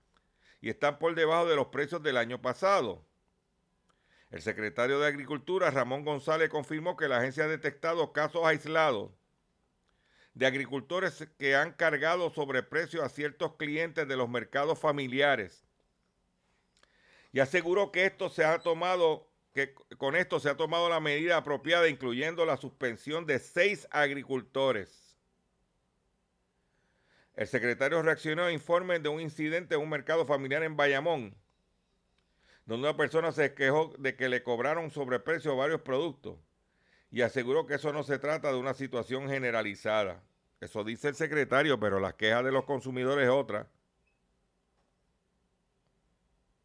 y 0.61 0.71
están 0.71 0.99
por 0.99 1.15
debajo 1.15 1.47
de 1.47 1.57
los 1.57 1.69
precios 1.69 2.03
del 2.03 2.17
año 2.17 2.41
pasado. 2.41 3.05
El 4.31 4.43
secretario 4.43 5.01
de 5.01 5.07
Agricultura 5.07 5.71
Ramón 5.71 6.05
González 6.05 6.51
confirmó 6.51 6.97
que 6.97 7.09
la 7.09 7.19
agencia 7.19 7.45
ha 7.45 7.49
detectado 7.49 8.13
casos 8.13 8.45
aislados 8.45 9.11
de 10.35 10.47
agricultores 10.47 11.29
que 11.39 11.57
han 11.57 11.73
cargado 11.73 12.31
sobreprecio 12.31 13.03
a 13.03 13.09
ciertos 13.09 13.57
clientes 13.57 14.07
de 14.07 14.17
los 14.17 14.29
mercados 14.29 14.79
familiares. 14.79 15.65
Y 17.33 17.41
aseguró 17.41 17.91
que 17.91 18.07
esto 18.07 18.29
se 18.29 18.45
ha 18.45 18.59
tomado, 18.61 19.29
que 19.53 19.75
con 19.97 20.15
esto 20.15 20.39
se 20.41 20.49
ha 20.49 20.57
tomado 20.57 20.89
la 20.89 21.01
medida 21.01 21.39
apropiada, 21.39 21.89
incluyendo 21.89 22.47
la 22.47 22.57
suspensión 22.57 23.27
de 23.27 23.39
seis 23.39 23.89
agricultores. 23.91 25.08
El 27.39 27.47
secretario 27.47 28.03
reaccionó 28.03 28.47
a 28.47 28.53
informes 28.53 29.01
de 29.01 29.09
un 29.09 29.21
incidente 29.21 29.77
en 29.77 29.81
un 29.81 29.89
mercado 29.89 30.27
familiar 30.27 30.65
en 30.65 30.77
Bayamón, 30.77 31.37
donde 32.67 32.89
una 32.89 32.97
persona 32.97 33.31
se 33.31 33.55
quejó 33.55 33.95
de 33.97 34.17
que 34.17 34.29
le 34.29 34.43
cobraron 34.43 34.91
sobreprecio 34.91 35.57
varios 35.57 35.83
productos 35.83 36.37
y 37.13 37.23
aseguró 37.23 37.65
que 37.65 37.75
eso 37.75 37.93
no 37.93 38.03
se 38.03 38.19
trata 38.19 38.51
de 38.51 38.59
una 38.59 38.75
situación 38.75 39.29
generalizada. 39.29 40.21
Eso 40.61 40.83
dice 40.83 41.09
el 41.11 41.15
secretario, 41.15 41.79
pero 41.79 42.01
las 42.01 42.15
quejas 42.15 42.45
de 42.45 42.51
los 42.51 42.65
consumidores 42.65 43.27
es 43.27 43.31
otra. 43.31 43.69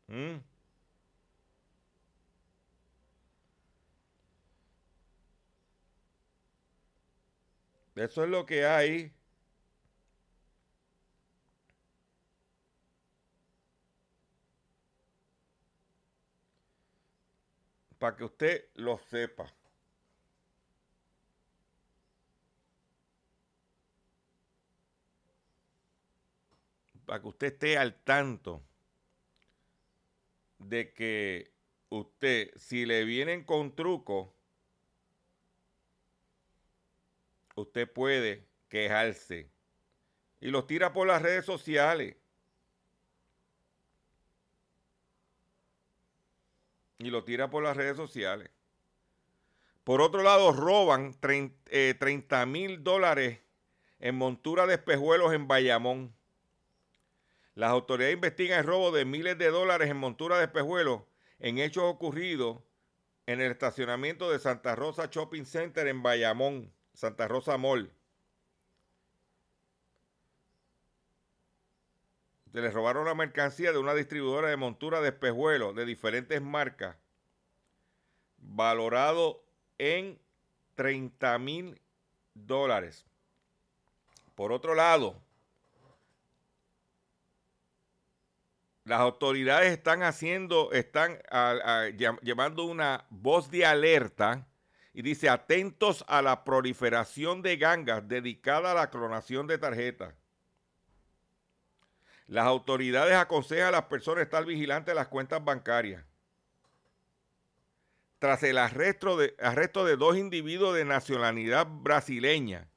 ¿Mm? 0.08 0.38
Eso 7.96 8.24
es 8.24 8.30
lo 8.32 8.46
que 8.48 8.66
hay. 8.66 9.14
Para 18.04 18.18
que 18.18 18.26
usted 18.26 18.70
lo 18.74 18.98
sepa. 18.98 19.50
para 27.06 27.22
que 27.22 27.28
usted 27.30 27.48
esté 27.48 27.78
al 27.78 27.96
tanto 28.04 28.62
de 30.58 30.94
que 30.94 31.54
usted, 31.88 32.52
si 32.58 32.86
le 32.86 33.06
vienen 33.06 33.46
con 33.46 33.74
truco, 33.74 34.36
usted 37.56 37.90
puede 37.90 38.46
quejarse 38.68 39.50
y 40.42 40.50
los 40.50 40.68
tira 40.68 40.92
por 40.92 41.08
las 41.08 41.22
redes 41.22 41.46
sociales. 41.46 42.18
Y 47.04 47.10
lo 47.10 47.24
tira 47.24 47.50
por 47.50 47.64
las 47.64 47.76
redes 47.76 47.98
sociales. 47.98 48.50
Por 49.84 50.02
otro 50.02 50.24
lado, 50.24 50.54
roban 50.54 51.14
30 51.20 52.46
mil 52.46 52.84
dólares 52.84 53.40
en 54.00 54.16
montura 54.16 54.66
de 54.66 54.76
espejuelos 54.76 55.34
en 55.34 55.48
Bayamón. 55.48 56.16
Las 57.56 57.72
autoridades 57.72 58.16
investigan 58.16 58.60
el 58.60 58.66
robo 58.66 58.92
de 58.92 59.06
miles 59.06 59.38
de 59.38 59.50
dólares 59.50 59.90
en 59.90 59.98
montura 59.98 60.38
de 60.38 60.46
espejuelos 60.46 61.02
en 61.40 61.60
hechos 61.60 61.84
ocurridos 61.84 62.60
en 63.26 63.42
el 63.42 63.52
estacionamiento 63.52 64.32
de 64.32 64.40
Santa 64.40 64.76
Rosa 64.76 65.10
Shopping 65.12 65.46
Center 65.46 65.88
en 65.88 66.02
Bayamón, 66.02 66.74
Santa 66.94 67.28
Rosa 67.28 67.58
Mall. 67.58 67.92
Se 72.54 72.62
les 72.62 72.72
robaron 72.72 73.06
la 73.06 73.16
mercancía 73.16 73.72
de 73.72 73.80
una 73.80 73.96
distribuidora 73.96 74.48
de 74.48 74.58
montura 74.58 75.02
de 75.02 75.10
espejuelos 75.10 75.76
de 75.76 75.88
diferentes 75.88 76.40
marcas, 76.40 76.96
valorado 78.38 79.44
en 79.80 80.20
30 80.76 81.40
mil 81.40 81.82
dólares. 82.36 83.08
Por 84.36 84.52
otro 84.52 84.76
lado, 84.76 85.20
las 88.86 89.00
autoridades 89.00 89.72
están 89.72 90.04
haciendo, 90.04 90.72
están 90.74 91.18
llevando 92.22 92.66
una 92.66 93.06
voz 93.10 93.50
de 93.50 93.66
alerta 93.66 94.46
y 94.94 95.02
dice 95.02 95.28
atentos 95.28 96.06
a 96.08 96.22
la 96.22 96.44
proliferación 96.44 97.42
de 97.42 97.58
gangas 97.58 98.08
dedicada 98.08 98.74
a 98.74 98.76
la 98.76 98.92
clonación 98.92 99.48
de 99.48 99.58
tarjetas. 99.58 100.14
Las 102.34 102.48
autoridades 102.48 103.14
aconsejan 103.14 103.68
a 103.68 103.72
las 103.72 103.84
personas 103.84 104.24
estar 104.24 104.44
vigilantes 104.44 104.88
de 104.88 104.96
las 104.96 105.08
cuentas 105.08 105.46
bancarias. 105.46 106.04
Tras 108.18 108.42
el 108.42 108.58
arresto 108.58 109.18
de, 109.18 109.36
arresto 109.40 109.86
de 109.86 109.98
dos 109.98 110.18
individuos 110.18 110.76
de 110.76 110.84
nacionalidad 110.84 111.68
brasileña 111.70 112.68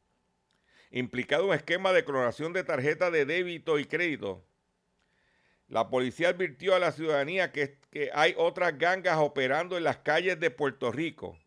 implicado 0.90 1.44
en 1.44 1.48
un 1.48 1.54
esquema 1.54 1.94
de 1.94 2.04
clonación 2.04 2.52
de 2.52 2.64
tarjetas 2.64 3.10
de 3.10 3.24
débito 3.24 3.78
y 3.78 3.86
crédito. 3.86 4.44
La 5.68 5.88
policía 5.88 6.28
advirtió 6.28 6.74
a 6.74 6.78
la 6.78 6.92
ciudadanía 6.92 7.50
que, 7.50 7.78
que 7.90 8.10
hay 8.12 8.34
otras 8.36 8.76
gangas 8.76 9.16
operando 9.16 9.78
en 9.78 9.84
las 9.84 9.96
calles 9.96 10.38
de 10.38 10.50
Puerto 10.50 10.92
Rico 10.92 11.38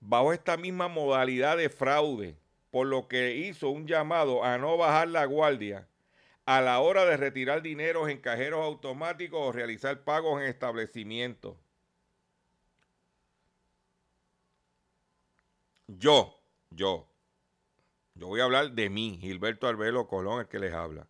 bajo 0.00 0.32
esta 0.32 0.56
misma 0.56 0.88
modalidad 0.88 1.58
de 1.58 1.68
fraude, 1.68 2.38
por 2.70 2.86
lo 2.86 3.08
que 3.08 3.36
hizo 3.36 3.68
un 3.68 3.86
llamado 3.86 4.42
a 4.42 4.56
no 4.56 4.78
bajar 4.78 5.08
la 5.08 5.26
guardia 5.26 5.86
a 6.50 6.60
la 6.60 6.80
hora 6.80 7.04
de 7.04 7.16
retirar 7.16 7.62
dinero 7.62 8.08
en 8.08 8.20
cajeros 8.20 8.64
automáticos 8.64 9.40
o 9.40 9.52
realizar 9.52 10.02
pagos 10.02 10.42
en 10.42 10.48
establecimientos. 10.48 11.56
Yo, 15.86 16.34
yo, 16.70 17.08
yo 18.16 18.26
voy 18.26 18.40
a 18.40 18.44
hablar 18.44 18.72
de 18.72 18.90
mí, 18.90 19.16
Gilberto 19.20 19.68
Arbelo 19.68 20.08
Colón, 20.08 20.40
el 20.40 20.48
que 20.48 20.58
les 20.58 20.74
habla. 20.74 21.06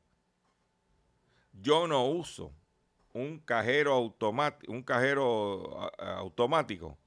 Yo 1.55 1.87
no 1.87 2.05
uso 2.05 2.53
un 3.14 3.38
cajero 3.38 4.14
un 4.68 4.83
cajero 4.83 5.90
automático 6.00 6.98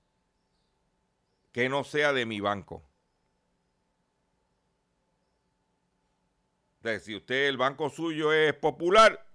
que 1.51 1.69
no 1.69 1.83
sea 1.83 2.13
de 2.13 2.25
mi 2.25 2.39
banco. 2.39 2.81
Si 6.99 7.15
usted, 7.15 7.47
el 7.47 7.57
banco 7.57 7.89
suyo 7.89 8.33
es 8.33 8.53
popular, 8.53 9.25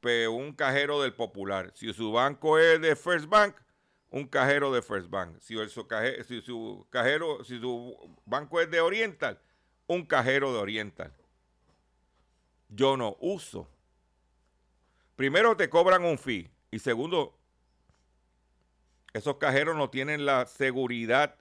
pues 0.00 0.28
un 0.28 0.52
cajero 0.52 1.00
del 1.00 1.14
popular. 1.14 1.72
Si 1.74 1.92
su 1.92 2.12
banco 2.12 2.58
es 2.58 2.80
de 2.80 2.96
First 2.96 3.28
Bank, 3.28 3.56
un 4.10 4.26
cajero 4.26 4.72
de 4.72 4.82
First 4.82 5.08
Bank. 5.08 5.38
Si 5.40 5.54
su, 5.68 5.86
cajero, 5.86 6.24
si 6.24 6.40
su 6.40 6.86
cajero, 6.90 7.44
si 7.44 7.60
su 7.60 8.16
banco 8.24 8.60
es 8.60 8.70
de 8.70 8.80
Oriental, 8.80 9.40
un 9.86 10.04
cajero 10.04 10.52
de 10.52 10.58
Oriental. 10.58 11.12
Yo 12.68 12.96
no 12.96 13.16
uso. 13.20 13.68
Primero 15.14 15.56
te 15.56 15.70
cobran 15.70 16.04
un 16.04 16.18
fee 16.18 16.50
y 16.70 16.80
segundo, 16.80 17.38
esos 19.12 19.36
cajeros 19.36 19.76
no 19.76 19.88
tienen 19.88 20.26
la 20.26 20.46
seguridad 20.46 21.36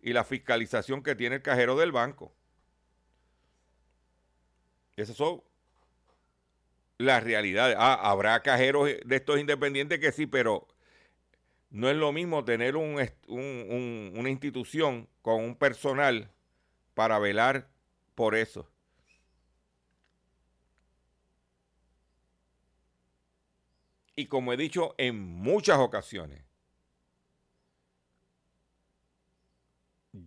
y 0.00 0.12
la 0.12 0.24
fiscalización 0.24 1.02
que 1.02 1.14
tiene 1.14 1.36
el 1.36 1.42
cajero 1.42 1.76
del 1.76 1.92
banco. 1.92 2.34
Esas 4.98 5.16
son 5.16 5.40
las 6.98 7.22
realidades. 7.22 7.76
Ah, 7.78 7.94
habrá 7.94 8.42
cajeros 8.42 8.88
de 9.04 9.16
estos 9.16 9.38
independientes 9.38 10.00
que 10.00 10.10
sí, 10.10 10.26
pero 10.26 10.66
no 11.70 11.88
es 11.88 11.96
lo 11.96 12.10
mismo 12.10 12.44
tener 12.44 12.74
una 12.74 14.28
institución 14.28 15.08
con 15.22 15.44
un 15.44 15.54
personal 15.54 16.32
para 16.94 17.20
velar 17.20 17.68
por 18.16 18.34
eso. 18.34 18.68
Y 24.16 24.26
como 24.26 24.52
he 24.52 24.56
dicho 24.56 24.96
en 24.98 25.16
muchas 25.16 25.78
ocasiones, 25.78 26.42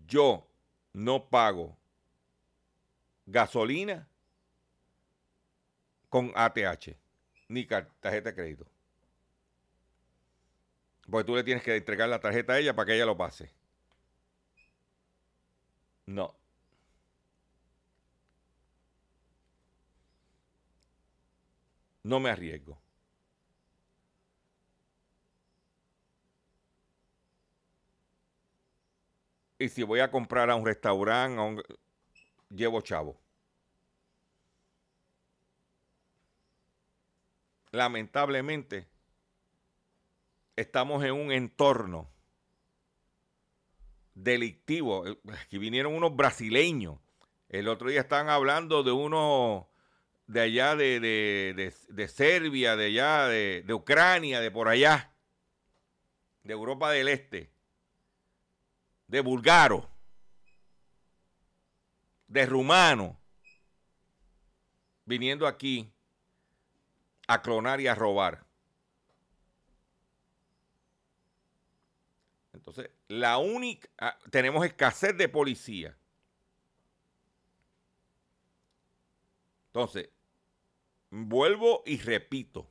yo 0.08 0.48
no 0.94 1.30
pago 1.30 1.78
gasolina 3.26 4.08
con 6.12 6.32
ATH 6.36 6.95
ni 7.50 7.65
tarjeta 7.65 8.30
de 8.30 8.36
crédito. 8.36 8.65
Porque 11.10 11.26
tú 11.26 11.36
le 11.36 11.43
tienes 11.43 11.63
que 11.63 11.76
entregar 11.76 12.10
la 12.10 12.19
tarjeta 12.19 12.54
a 12.54 12.60
ella 12.60 12.76
para 12.76 12.86
que 12.88 12.95
ella 12.95 13.06
lo 13.06 13.17
pase. 13.17 13.52
No. 16.08 16.36
No 22.04 22.19
me 22.19 22.30
arriesgo. 22.30 22.78
Y 29.60 29.69
si 29.69 29.84
voy 29.84 30.00
a 30.02 30.12
comprar 30.12 30.50
a 30.50 30.56
un 30.56 30.65
restaurante, 30.65 31.63
llevo 32.50 32.82
chavo. 32.82 33.17
Lamentablemente, 37.72 38.88
estamos 40.56 41.04
en 41.04 41.14
un 41.14 41.32
entorno 41.32 42.10
delictivo. 44.14 45.06
Aquí 45.44 45.58
vinieron 45.58 45.96
unos 45.96 46.16
brasileños. 46.16 47.00
El 47.50 47.68
otro 47.68 47.90
día 47.90 48.02
estaban 48.02 48.30
hablando 48.30 48.84
de 48.84 48.92
unos 48.92 49.66
de 50.28 50.42
allá 50.42 50.76
de, 50.76 51.00
de, 51.00 52.08
Serbia, 52.08 52.76
de 52.76 52.86
allá 52.86 53.28
de, 53.28 53.64
de 53.66 53.74
Ucrania, 53.74 54.40
de 54.40 54.52
por 54.52 54.70
allá, 54.70 55.14
de 56.44 56.54
Europa 56.54 56.92
del 56.92 57.10
Este 57.10 57.52
de 59.12 59.20
búlgaro, 59.20 59.90
de 62.28 62.46
rumano, 62.46 63.20
viniendo 65.04 65.46
aquí 65.46 65.94
a 67.34 67.41
clonar 67.41 67.80
y 67.82 67.88
a 67.88 67.96
robar. 67.96 68.46
Entonces, 72.54 72.91
la 73.08 73.38
única, 73.38 73.89
ah, 73.98 74.17
tenemos 74.30 74.65
escasez 74.65 75.17
de 75.17 75.30
policía. 75.30 75.98
Entonces, 79.67 80.10
vuelvo 81.10 81.82
y 81.86 81.98
repito, 81.98 82.70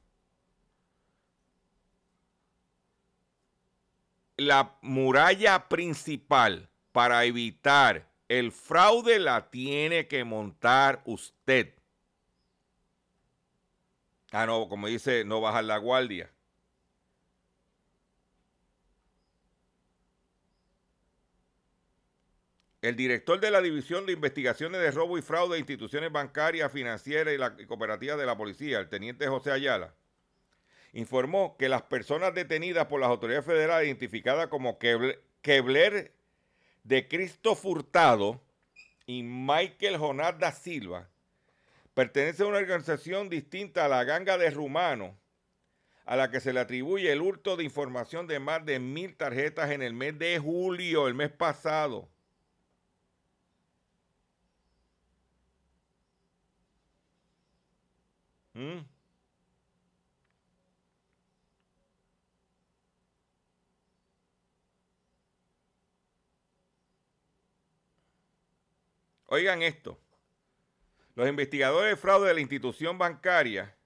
la 4.37 4.79
muralla 4.83 5.69
principal 5.69 6.71
para 6.93 7.25
evitar 7.25 8.11
el 8.29 8.53
fraude 8.53 9.19
la 9.19 9.51
tiene 9.51 10.07
que 10.07 10.25
montar 10.25 11.03
usted. 11.05 11.80
Ah, 14.33 14.47
no, 14.47 14.69
como 14.69 14.87
dice, 14.87 15.25
no 15.25 15.41
bajar 15.41 15.65
la 15.65 15.79
guardia. 15.79 16.31
El 22.83 22.97
director 22.97 23.39
de 23.41 23.51
la 23.51 23.61
División 23.61 24.07
de 24.07 24.13
Investigaciones 24.13 24.81
de 24.81 24.91
Robo 24.91 25.19
y 25.19 25.23
Fraude 25.23 25.55
de 25.55 25.59
Instituciones 25.59 26.11
Bancarias, 26.11 26.73
Financieras 26.73 27.35
y, 27.35 27.37
la, 27.37 27.55
Cooperativas 27.67 28.19
de 28.19 28.25
la 28.25 28.39
Policía, 28.39 28.79
el 28.79 28.89
teniente 28.89 29.27
José 29.27 29.51
Ayala, 29.51 29.95
informó 30.93 31.57
que 31.59 31.69
las 31.69 31.83
personas 31.83 32.35
detenidas 32.35 32.87
por 32.87 33.01
las 33.01 33.11
autoridades 33.11 33.45
federales 33.45 33.87
identificadas 33.87 34.47
como 34.47 34.79
Kebler 34.79 36.15
de 36.85 37.09
Cristo 37.09 37.55
Furtado 37.55 38.41
y 39.05 39.23
Michael 39.25 39.99
Jonás 39.99 40.39
da 40.39 40.53
Silva 40.53 41.11
pertenecen 42.01 42.47
a 42.47 42.49
una 42.49 42.59
organización 42.59 43.29
distinta 43.29 43.85
a 43.85 43.89
la 43.89 44.05
ganga 44.05 44.39
de 44.39 44.49
Rumano, 44.49 45.19
a 46.07 46.17
la 46.17 46.31
que 46.31 46.41
se 46.41 46.55
le 46.55 46.61
atribuye 46.61 47.13
el 47.13 47.21
hurto 47.21 47.59
de 47.59 47.65
información 47.65 48.27
de 48.27 48.41
más 48.41 48.65
de 48.65 48.79
mil 48.79 49.15
tarjetas 49.15 49.71
en 49.71 49.83
el 49.83 49.93
mes 49.93 50.19
de 50.19 50.39
julio, 50.39 51.09
el 51.09 51.15
mes 51.15 51.31
pasado. 51.31 52.09
¿Mm? 58.55 58.79
Oigan 69.27 69.61
esto. 69.61 69.99
Los 71.15 71.29
investigadores 71.29 71.91
de 71.91 71.97
fraude 71.97 72.29
de 72.29 72.35
la 72.35 72.41
institución 72.41 72.99
bancaria 72.99 73.77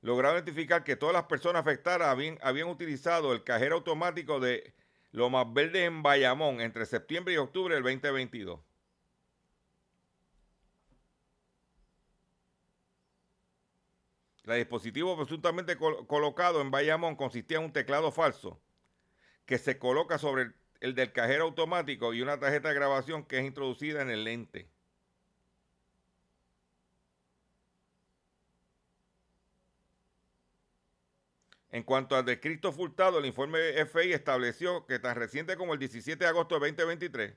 lograron 0.00 0.36
identificar 0.36 0.84
que 0.84 0.96
todas 0.96 1.12
las 1.12 1.24
personas 1.24 1.60
afectadas 1.60 2.08
habían, 2.08 2.68
utilizado 2.68 3.32
el 3.32 3.44
cajero 3.44 3.76
automático 3.76 4.40
de 4.40 4.74
Lomas 5.10 5.52
Verdes 5.52 5.86
en 5.86 6.02
Bayamón 6.02 6.60
entre 6.60 6.86
septiembre 6.86 7.34
y 7.34 7.36
octubre 7.36 7.74
del 7.74 7.82
2022. 7.82 8.60
El 14.44 14.56
dispositivo 14.56 15.14
presuntamente 15.16 15.76
colocado 15.76 16.62
en 16.62 16.70
Bayamón 16.70 17.16
consistía 17.16 17.58
en 17.58 17.64
un 17.64 17.72
teclado 17.72 18.10
falso 18.10 18.58
que 19.44 19.58
se 19.58 19.78
coloca 19.78 20.18
sobre 20.18 20.42
el 20.42 20.54
el 20.80 20.94
del 20.94 21.12
cajero 21.12 21.44
automático 21.44 22.14
y 22.14 22.22
una 22.22 22.38
tarjeta 22.38 22.68
de 22.68 22.74
grabación 22.74 23.24
que 23.24 23.38
es 23.38 23.44
introducida 23.44 24.02
en 24.02 24.10
el 24.10 24.24
lente. 24.24 24.68
En 31.70 31.82
cuanto 31.82 32.16
al 32.16 32.24
de 32.24 32.40
Cristo 32.40 32.72
Furtado, 32.72 33.18
el 33.18 33.26
informe 33.26 33.58
FI 33.84 34.12
estableció 34.12 34.86
que 34.86 34.98
tan 34.98 35.16
reciente 35.16 35.56
como 35.56 35.74
el 35.74 35.78
17 35.78 36.24
de 36.24 36.28
agosto 36.28 36.58
de 36.58 36.66
2023, 36.68 37.34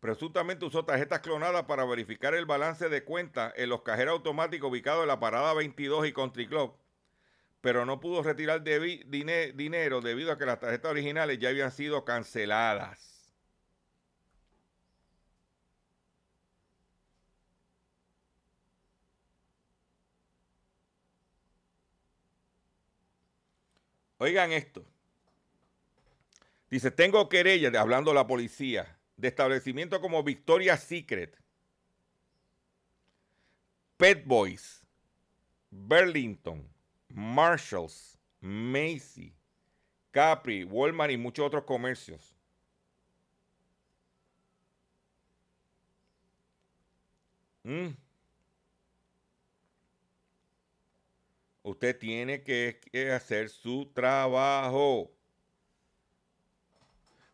presuntamente 0.00 0.64
usó 0.64 0.84
tarjetas 0.84 1.20
clonadas 1.20 1.64
para 1.64 1.84
verificar 1.84 2.34
el 2.34 2.46
balance 2.46 2.88
de 2.88 3.04
cuenta 3.04 3.52
en 3.54 3.68
los 3.68 3.82
cajeros 3.82 4.12
automáticos 4.14 4.70
ubicados 4.70 5.02
en 5.02 5.08
la 5.08 5.20
parada 5.20 5.52
22 5.52 6.06
y 6.06 6.12
Country 6.12 6.46
Club, 6.46 6.74
pero 7.60 7.84
no 7.84 8.00
pudo 8.00 8.22
retirar 8.22 8.62
dinero 8.62 10.00
debido 10.00 10.32
a 10.32 10.38
que 10.38 10.46
las 10.46 10.60
tarjetas 10.60 10.90
originales 10.90 11.38
ya 11.38 11.50
habían 11.50 11.72
sido 11.72 12.06
canceladas. 12.06 13.07
Oigan 24.18 24.52
esto. 24.52 24.84
Dice, 26.70 26.90
tengo 26.90 27.28
querella, 27.28 27.80
hablando 27.80 28.12
la 28.12 28.26
policía, 28.26 28.98
de 29.16 29.28
establecimiento 29.28 30.00
como 30.00 30.22
Victoria 30.22 30.76
Secret, 30.76 31.36
Pet 33.96 34.24
Boys, 34.24 34.84
Burlington, 35.70 36.68
Marshalls, 37.08 38.18
Macy, 38.40 39.34
Capri, 40.10 40.64
Walmart 40.64 41.12
y 41.12 41.16
muchos 41.16 41.46
otros 41.46 41.64
comercios. 41.64 42.34
Mm. 47.64 48.07
Usted 51.68 51.98
tiene 51.98 52.42
que 52.42 52.80
hacer 53.14 53.50
su 53.50 53.92
trabajo. 53.92 55.12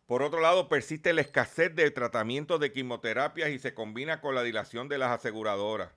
Por 0.07 0.21
otro 0.23 0.41
lado, 0.41 0.67
persiste 0.67 1.13
la 1.13 1.21
escasez 1.21 1.73
de 1.73 1.89
tratamientos 1.89 2.59
de 2.59 2.71
quimioterapias 2.73 3.49
y 3.49 3.59
se 3.59 3.73
combina 3.73 4.19
con 4.19 4.35
la 4.35 4.43
dilación 4.43 4.89
de 4.89 4.97
las 4.97 5.11
aseguradoras. 5.11 5.91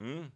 Mm. 0.00 0.26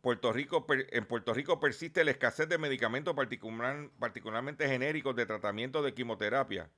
Puerto 0.00 0.32
Rico, 0.32 0.66
en 0.70 1.04
Puerto 1.04 1.34
Rico 1.34 1.60
persiste 1.60 2.02
la 2.04 2.12
escasez 2.12 2.48
de 2.48 2.56
medicamentos 2.58 3.14
particularmente 3.14 4.68
genéricos 4.68 5.14
de 5.16 5.26
tratamiento 5.26 5.82
de 5.82 5.92
quimioterapia 5.92 6.70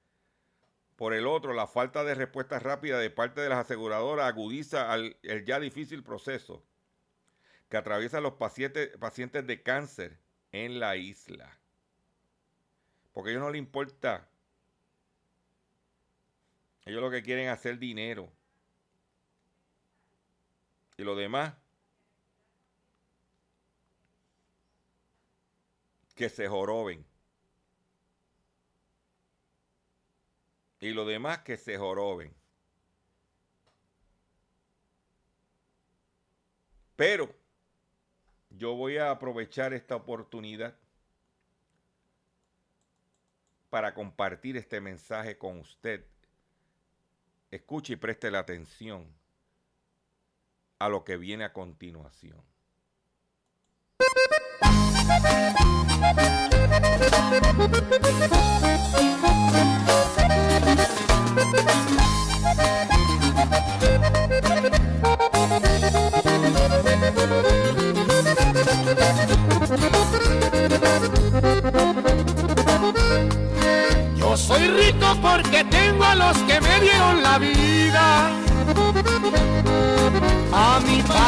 por 0.99 1.15
el 1.15 1.29
otro, 1.29 1.55
la 1.55 1.69
falta 1.69 2.03
de 2.03 2.17
respuesta 2.17 2.59
rápida 2.59 2.99
de 2.99 3.09
parte 3.09 3.41
de 3.41 3.49
las 3.49 3.59
aseguradoras 3.59 4.27
agudiza 4.27 4.93
el 4.97 5.45
ya 5.47 5.61
difícil 5.61 6.03
proceso 6.03 6.65
que 7.69 7.77
atraviesan 7.77 8.25
los 8.25 8.33
pacientes, 8.33 8.97
pacientes 8.99 9.47
de 9.47 9.63
cáncer 9.63 10.19
en 10.51 10.81
la 10.81 10.97
isla. 10.97 11.57
Porque 13.13 13.31
a 13.31 13.33
ellos 13.35 13.45
no 13.45 13.51
les 13.51 13.61
importa. 13.61 14.29
Ellos 16.85 17.01
lo 17.01 17.13
que 17.13 17.23
quieren 17.23 17.47
es 17.47 17.53
hacer 17.53 17.79
dinero. 17.79 18.33
Y 20.97 21.05
lo 21.05 21.15
demás, 21.15 21.55
que 26.17 26.29
se 26.29 26.49
joroben. 26.49 27.08
Y 30.81 30.91
lo 30.91 31.05
demás 31.05 31.41
que 31.41 31.57
se 31.57 31.77
joroben. 31.77 32.33
Pero 36.97 37.33
yo 38.51 38.75
voy 38.75 38.97
a 38.97 39.11
aprovechar 39.13 39.73
esta 39.73 39.95
oportunidad 39.95 40.75
para 43.71 43.95
compartir 43.95 44.57
este 44.57 44.81
mensaje 44.81 45.39
con 45.39 45.61
usted. 45.61 46.05
Escuche 47.51 47.93
y 47.93 47.97
preste 47.97 48.31
la 48.31 48.41
atención 48.41 49.07
a 50.79 50.89
lo 50.89 51.05
que 51.05 51.17
viene 51.17 51.45
a 51.45 51.53
continuación. 51.53 52.43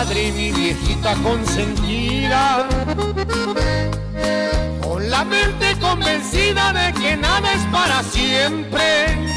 Padre 0.00 0.28
y 0.28 0.32
mi 0.32 0.50
viejita 0.50 1.14
consentida. 1.16 2.66
Con 4.80 5.10
la 5.10 5.24
mente 5.26 5.78
convencida 5.78 6.72
de 6.72 6.94
que 6.94 7.18
nada 7.18 7.52
es 7.52 7.60
para 7.70 8.02
siempre. 8.04 9.28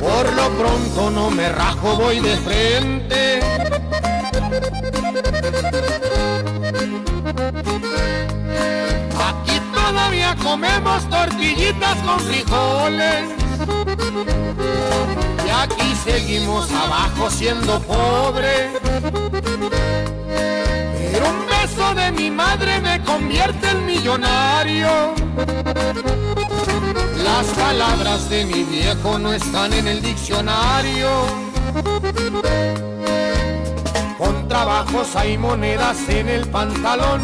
Por 0.00 0.32
lo 0.32 0.48
pronto 0.58 1.10
no 1.12 1.30
me 1.30 1.48
rajo, 1.50 1.98
voy 1.98 2.18
de 2.18 2.36
frente. 2.38 3.40
Aquí 9.28 9.60
todavía 9.72 10.34
comemos 10.42 11.08
tortillitas 11.08 11.96
con 11.98 12.18
frijoles. 12.18 13.40
Aquí 15.50 15.94
seguimos 16.04 16.70
abajo 16.72 17.30
siendo 17.30 17.80
pobres. 17.80 18.70
Pero 21.12 21.28
un 21.28 21.46
beso 21.46 21.94
de 21.94 22.12
mi 22.12 22.30
madre 22.30 22.80
me 22.80 23.02
convierte 23.02 23.70
en 23.70 23.86
millonario. 23.86 25.14
Las 27.24 27.46
palabras 27.56 28.28
de 28.28 28.44
mi 28.44 28.64
viejo 28.64 29.18
no 29.18 29.32
están 29.32 29.72
en 29.72 29.86
el 29.88 30.02
diccionario. 30.02 31.10
Con 34.18 34.48
trabajos 34.48 35.16
hay 35.16 35.38
monedas 35.38 35.96
en 36.08 36.28
el 36.28 36.46
pantalón 36.48 37.22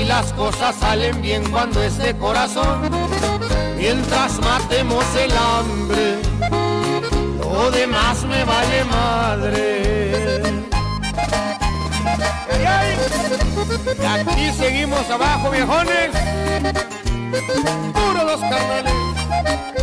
y 0.00 0.04
las 0.04 0.32
cosas 0.32 0.76
salen 0.76 1.20
bien 1.22 1.42
cuando 1.50 1.82
es 1.82 1.98
de 1.98 2.16
corazón. 2.16 2.90
Mientras 3.76 4.38
matemos 4.40 5.04
el 5.16 5.32
hambre, 5.32 6.18
lo 7.60 7.70
demás 7.70 8.24
me 8.24 8.44
vale 8.44 8.84
madre. 8.84 10.42
Y 14.02 14.04
aquí 14.06 14.52
seguimos 14.56 15.08
abajo, 15.10 15.50
viejones. 15.50 16.10
Puro 17.92 18.24
los 18.24 18.40
carnales. 18.40 18.92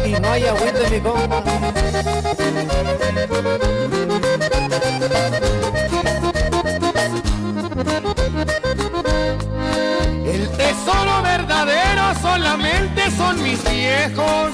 Y 0.06 0.12
no 0.20 0.32
hay 0.32 0.46
agüita, 0.46 0.90
mi 0.90 1.00
compa. 1.02 1.44
El 10.26 10.50
tesoro 10.58 11.22
verdadero 11.24 12.04
solamente 12.22 13.12
son 13.12 13.44
mis 13.44 13.64
viejos. 13.70 14.54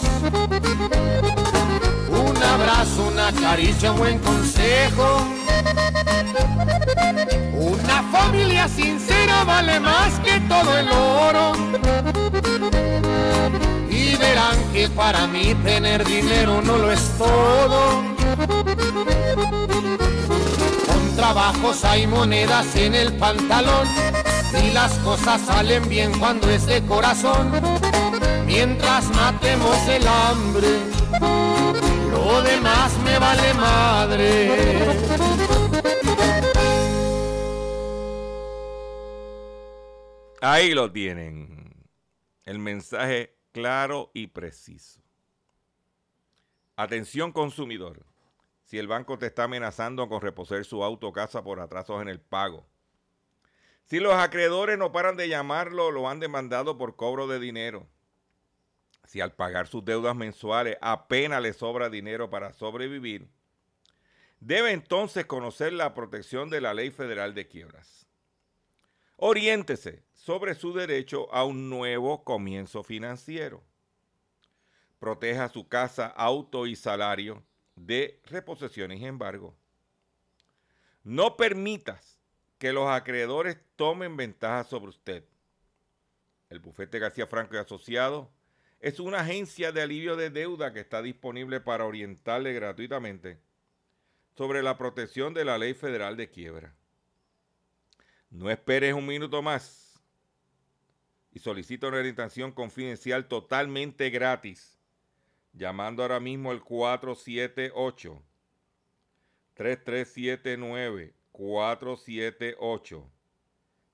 Abrazo, 2.54 3.08
una 3.08 3.32
caricia, 3.32 3.92
un 3.92 3.98
buen 3.98 4.20
consejo. 4.20 5.28
Una 7.56 8.04
familia 8.12 8.68
sincera 8.68 9.44
vale 9.44 9.80
más 9.80 10.20
que 10.20 10.40
todo 10.42 10.78
el 10.78 10.90
oro. 10.90 11.54
Y 13.90 14.16
verán 14.18 14.58
que 14.72 14.88
para 14.90 15.28
mí 15.28 15.56
tener 15.64 16.06
dinero 16.06 16.62
no 16.62 16.78
lo 16.78 16.92
es 16.92 17.18
todo 17.18 18.14
trabajos 21.24 21.86
hay 21.86 22.06
monedas 22.06 22.76
en 22.76 22.94
el 22.94 23.14
pantalón 23.14 23.88
y 24.62 24.72
las 24.72 24.92
cosas 25.00 25.40
salen 25.42 25.88
bien 25.88 26.12
cuando 26.20 26.50
es 26.50 26.66
de 26.66 26.82
corazón. 26.84 27.50
Mientras 28.46 29.06
matemos 29.16 29.78
el 29.88 30.06
hambre, 30.06 30.68
lo 32.34 32.42
demás 32.42 32.98
me 33.04 33.20
vale 33.20 33.54
madre. 33.54 34.30
Ahí 40.42 40.74
lo 40.74 40.92
tienen. 40.92 41.76
El 42.44 42.60
mensaje 42.60 43.38
claro 43.52 44.10
y 44.14 44.28
preciso. 44.28 45.00
Atención 46.76 47.32
consumidor 47.32 48.04
si 48.64 48.80
el 48.80 48.88
banco 48.88 49.20
te 49.20 49.28
está 49.28 49.44
amenazando 49.44 50.10
con 50.10 50.22
reposer 50.22 50.66
su 50.66 50.84
auto 50.84 51.10
o 51.10 51.14
casa 51.14 51.44
por 51.44 51.60
atrasos 51.60 52.02
en 52.02 52.08
el 52.08 52.20
pago. 52.20 52.66
Si 53.86 54.00
los 54.00 54.16
acreedores 54.16 54.80
no 54.80 54.92
paran 54.92 55.16
de 55.16 55.30
llamarlo, 55.30 55.92
lo 55.92 56.10
han 56.10 56.20
demandado 56.20 56.80
por 56.80 56.96
cobro 56.96 57.28
de 57.28 57.40
dinero. 57.40 57.88
Si 59.14 59.22
al 59.22 59.36
pagar 59.36 59.68
sus 59.68 59.86
deudas 59.86 60.16
mensuales 60.16 60.76
apenas 60.82 61.40
le 61.40 61.54
sobra 61.54 61.88
dinero 61.88 62.32
para 62.32 62.52
sobrevivir, 62.52 63.30
debe 64.40 64.72
entonces 64.72 65.28
conocer 65.28 65.72
la 65.72 65.94
protección 65.94 66.50
de 66.50 66.60
la 66.60 66.74
ley 66.74 66.90
federal 66.90 67.36
de 67.36 67.48
quiebras. 67.48 68.08
Oriéntese 69.18 70.04
sobre 70.16 70.56
su 70.56 70.74
derecho 70.74 71.32
a 71.32 71.46
un 71.46 71.70
nuevo 71.70 72.24
comienzo 72.24 72.82
financiero. 72.82 73.64
Proteja 74.98 75.48
su 75.48 75.68
casa, 75.68 76.08
auto 76.08 76.66
y 76.66 76.76
salario 76.76 77.44
de 77.76 78.20
reposiciones 78.26 79.00
y 79.00 79.06
embargo. 79.06 79.56
No 81.04 81.38
permitas 81.38 82.20
que 82.58 82.74
los 82.74 82.90
acreedores 82.90 83.60
tomen 83.76 84.18
ventaja 84.18 84.64
sobre 84.64 84.90
usted. 84.90 85.24
El 86.50 86.58
bufete 86.58 86.98
García 86.98 87.28
Franco 87.28 87.54
y 87.54 87.60
Asociados 87.60 88.28
es 88.84 89.00
una 89.00 89.22
agencia 89.22 89.72
de 89.72 89.82
alivio 89.82 90.18
de 90.18 90.30
deuda 90.30 90.74
que 90.74 90.82
está 90.82 91.02
disponible 91.02 91.62
para 91.62 91.86
orientarle 91.86 92.52
gratuitamente 92.52 93.40
sobre 94.36 94.62
la 94.62 94.78
protección 94.78 95.34
de 95.34 95.46
la 95.46 95.58
ley 95.58 95.74
federal 95.74 96.18
de 96.18 96.30
quiebra. 96.30 96.76
No 98.30 98.50
esperes 98.50 98.94
un 98.94 99.06
minuto 99.06 99.42
más 99.42 100.04
y 101.32 101.40
solicita 101.40 101.88
una 101.88 102.00
orientación 102.00 102.52
confidencial 102.52 103.30
totalmente 103.30 104.10
gratis 104.10 104.78
llamando 105.54 106.02
ahora 106.02 106.20
mismo 106.20 106.52
al 106.52 106.62
478 106.62 108.22
3379 109.54 111.14
478 111.32 113.10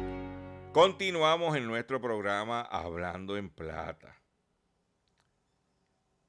Continuamos 0.73 1.57
en 1.57 1.67
nuestro 1.67 1.99
programa 1.99 2.61
Hablando 2.61 3.35
en 3.35 3.49
Plata. 3.49 4.15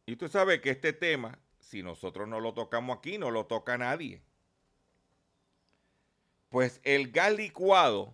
Y 0.04 0.16
tú 0.16 0.26
sabes 0.26 0.60
que 0.60 0.70
este 0.70 0.92
tema, 0.92 1.38
si 1.60 1.80
nosotros 1.80 2.26
no 2.26 2.40
lo 2.40 2.52
tocamos 2.52 2.98
aquí, 2.98 3.18
no 3.18 3.30
lo 3.30 3.46
toca 3.46 3.78
nadie. 3.78 4.20
Pues 6.48 6.80
el 6.82 7.12
gas 7.12 7.36
licuado 7.36 8.12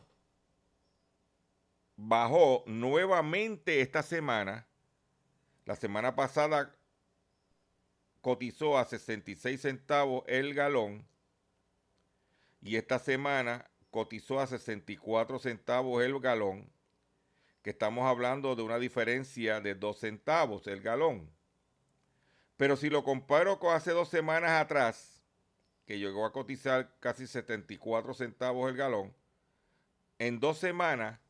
bajó 1.96 2.62
nuevamente 2.66 3.80
esta 3.80 4.02
semana. 4.02 4.66
La 5.64 5.76
semana 5.76 6.14
pasada 6.14 6.76
cotizó 8.20 8.76
a 8.76 8.84
66 8.84 9.62
centavos 9.62 10.24
el 10.26 10.52
galón. 10.52 11.08
Y 12.60 12.76
esta 12.76 12.98
semana 12.98 13.67
cotizó 13.90 14.40
a 14.40 14.46
64 14.46 15.38
centavos 15.38 16.02
el 16.02 16.18
galón, 16.20 16.70
que 17.62 17.70
estamos 17.70 18.06
hablando 18.06 18.54
de 18.56 18.62
una 18.62 18.78
diferencia 18.78 19.60
de 19.60 19.74
2 19.74 19.98
centavos 19.98 20.66
el 20.66 20.80
galón. 20.80 21.30
Pero 22.56 22.76
si 22.76 22.90
lo 22.90 23.04
comparo 23.04 23.58
con 23.58 23.74
hace 23.74 23.92
dos 23.92 24.08
semanas 24.08 24.50
atrás, 24.60 25.22
que 25.86 25.98
llegó 25.98 26.26
a 26.26 26.32
cotizar 26.32 26.92
casi 27.00 27.26
74 27.26 28.12
centavos 28.14 28.68
el 28.68 28.76
galón, 28.76 29.14
en 30.18 30.40
dos 30.40 30.58
semanas 30.58 31.20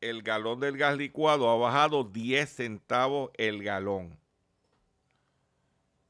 el 0.00 0.22
galón 0.22 0.60
del 0.60 0.78
gas 0.78 0.96
licuado 0.96 1.50
ha 1.50 1.56
bajado 1.56 2.04
10 2.04 2.48
centavos 2.48 3.30
el 3.34 3.62
galón. 3.62 4.18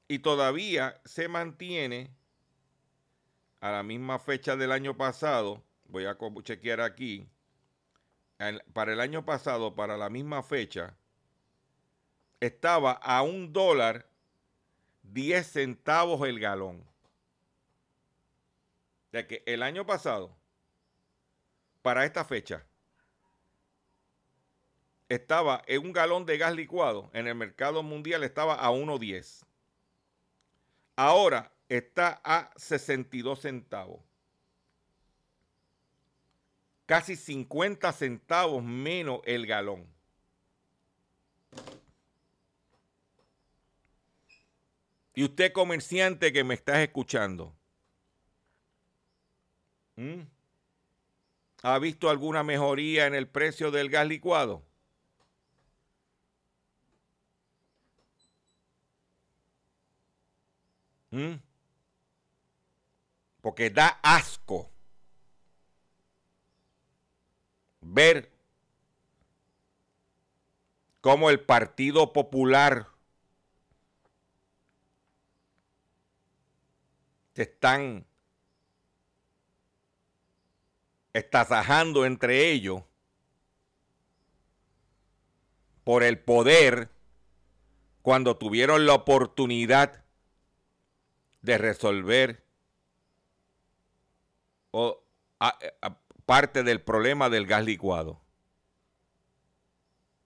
Y 0.07 0.21
todavía 0.21 1.01
se 1.05 1.29
mantiene 1.29 2.11
a 3.61 3.71
la 3.71 3.83
misma 3.83 4.19
fecha 4.19 4.57
del 4.57 4.73
año 4.73 4.97
pasado, 4.97 5.63
voy 5.87 6.07
a 6.07 6.17
chequear 6.43 6.81
aquí, 6.81 7.29
para 8.73 8.93
el 8.93 9.01
año 9.01 9.25
pasado, 9.25 9.75
para 9.75 9.97
la 9.97 10.11
misma 10.11 10.43
fecha, 10.43 10.97
estaba 12.41 12.93
a 12.93 13.23
un 13.23 13.53
dólar 13.53 14.09
10 15.03 15.47
centavos 15.47 16.27
el 16.29 16.39
galón. 16.39 16.85
De 19.11 19.27
que 19.27 19.43
el 19.47 19.63
año 19.63 19.87
pasado, 19.87 20.37
para 21.83 22.05
esta 22.05 22.25
fecha, 22.25 22.65
estaba 25.09 25.63
en 25.67 25.87
un 25.87 25.93
galón 25.93 26.27
de 26.27 26.37
gas 26.37 26.55
licuado 26.55 27.11
en 27.15 27.27
el 27.27 27.35
mercado 27.35 27.83
mundial 27.83 28.23
estaba 28.23 28.55
a 28.55 28.71
1.10. 28.71 29.47
Ahora 30.97 31.51
está 31.69 32.21
a 32.25 32.51
62 32.57 33.41
centavos. 33.41 34.01
Casi 36.87 37.17
50 37.17 37.93
centavos 37.93 38.65
menos 38.65 39.21
el 39.25 39.47
galón. 39.47 39.87
Y 45.15 45.25
usted 45.25 45.53
comerciante 45.53 46.33
que 46.33 46.45
me 46.45 46.55
estás 46.55 46.79
escuchando, 46.79 47.55
¿ha 51.63 51.79
visto 51.81 52.09
alguna 52.09 52.45
mejoría 52.45 53.07
en 53.07 53.15
el 53.17 53.27
precio 53.29 53.71
del 53.73 53.91
gas 53.91 54.07
licuado? 54.07 54.63
¿Mm? 61.11 61.48
Porque 63.49 63.71
da 63.71 63.99
asco 64.03 64.71
ver 67.81 68.31
cómo 71.01 71.31
el 71.31 71.41
Partido 71.41 72.13
Popular 72.13 72.89
se 77.35 77.45
están 77.45 78.05
estasajando 81.15 82.05
entre 82.05 82.51
ellos 82.51 82.83
por 85.85 86.03
el 86.03 86.19
poder 86.19 86.91
cuando 88.03 88.37
tuvieron 88.37 88.85
la 88.85 88.93
oportunidad 88.93 90.05
de 91.41 91.57
resolver 91.57 92.48
o 94.71 95.03
parte 96.27 96.63
del 96.63 96.81
problema 96.81 97.31
del 97.31 97.47
gas 97.47 97.65
licuado. 97.65 98.21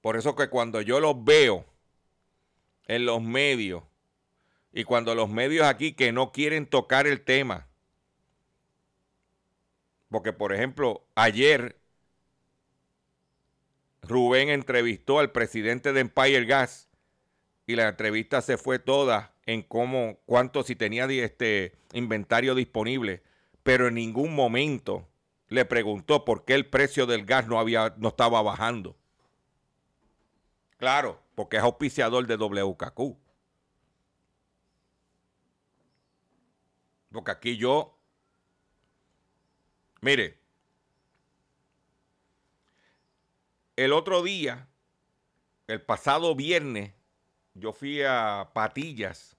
Por 0.01 0.16
eso 0.16 0.34
que 0.34 0.49
cuando 0.49 0.80
yo 0.80 0.99
los 0.99 1.22
veo 1.24 1.64
en 2.86 3.07
los 3.07 3.22
medios 3.22 3.84
y 4.72 4.84
cuando 4.84 5.14
los 5.14 5.28
medios 5.28 5.66
aquí 5.66 5.93
que 5.93 6.12
no 6.12 6.32
quieren 6.32 6.66
tocar 6.66 7.07
el 7.07 7.22
tema, 7.22 7.68
porque 10.11 10.32
por 10.32 10.53
ejemplo 10.53 11.05
ayer 11.14 11.78
Rubén 14.03 14.49
entrevistó 14.49 15.20
al 15.20 15.30
presidente 15.30 15.93
de 15.93 16.01
Empire 16.01 16.45
Gas 16.45 16.88
y 17.66 17.76
la 17.76 17.88
entrevista 17.88 18.43
se 18.43 18.59
fue 18.59 18.80
toda 18.80 19.32
en 19.47 19.62
cómo, 19.62 20.18
cuánto, 20.26 20.64
si 20.64 20.74
tenía 20.74 21.05
este 21.07 21.76
inventario 21.93 22.57
disponible 22.57 23.22
pero 23.63 23.89
en 23.89 23.95
ningún 23.95 24.35
momento 24.35 25.09
le 25.49 25.65
preguntó 25.65 26.25
por 26.25 26.45
qué 26.45 26.55
el 26.55 26.69
precio 26.69 27.07
del 27.07 27.25
gas 27.25 27.47
no, 27.47 27.59
había, 27.59 27.95
no 27.99 28.09
estaba 28.09 28.43
bajando. 28.43 28.97
Claro, 30.79 31.23
porque 31.35 31.59
es 31.59 31.63
auspiciador 31.63 32.27
de 32.27 32.37
WKQ. 32.37 33.17
Porque 37.13 37.31
aquí 37.31 37.57
yo, 37.57 37.99
mire, 40.01 40.43
El 43.77 43.95
otro 43.95 44.23
día, 44.23 44.69
el 45.67 45.81
pasado 45.81 46.37
viernes, 46.37 46.93
yo 47.55 47.73
fui 47.73 48.03
a 48.03 48.51
Patillas 48.53 49.39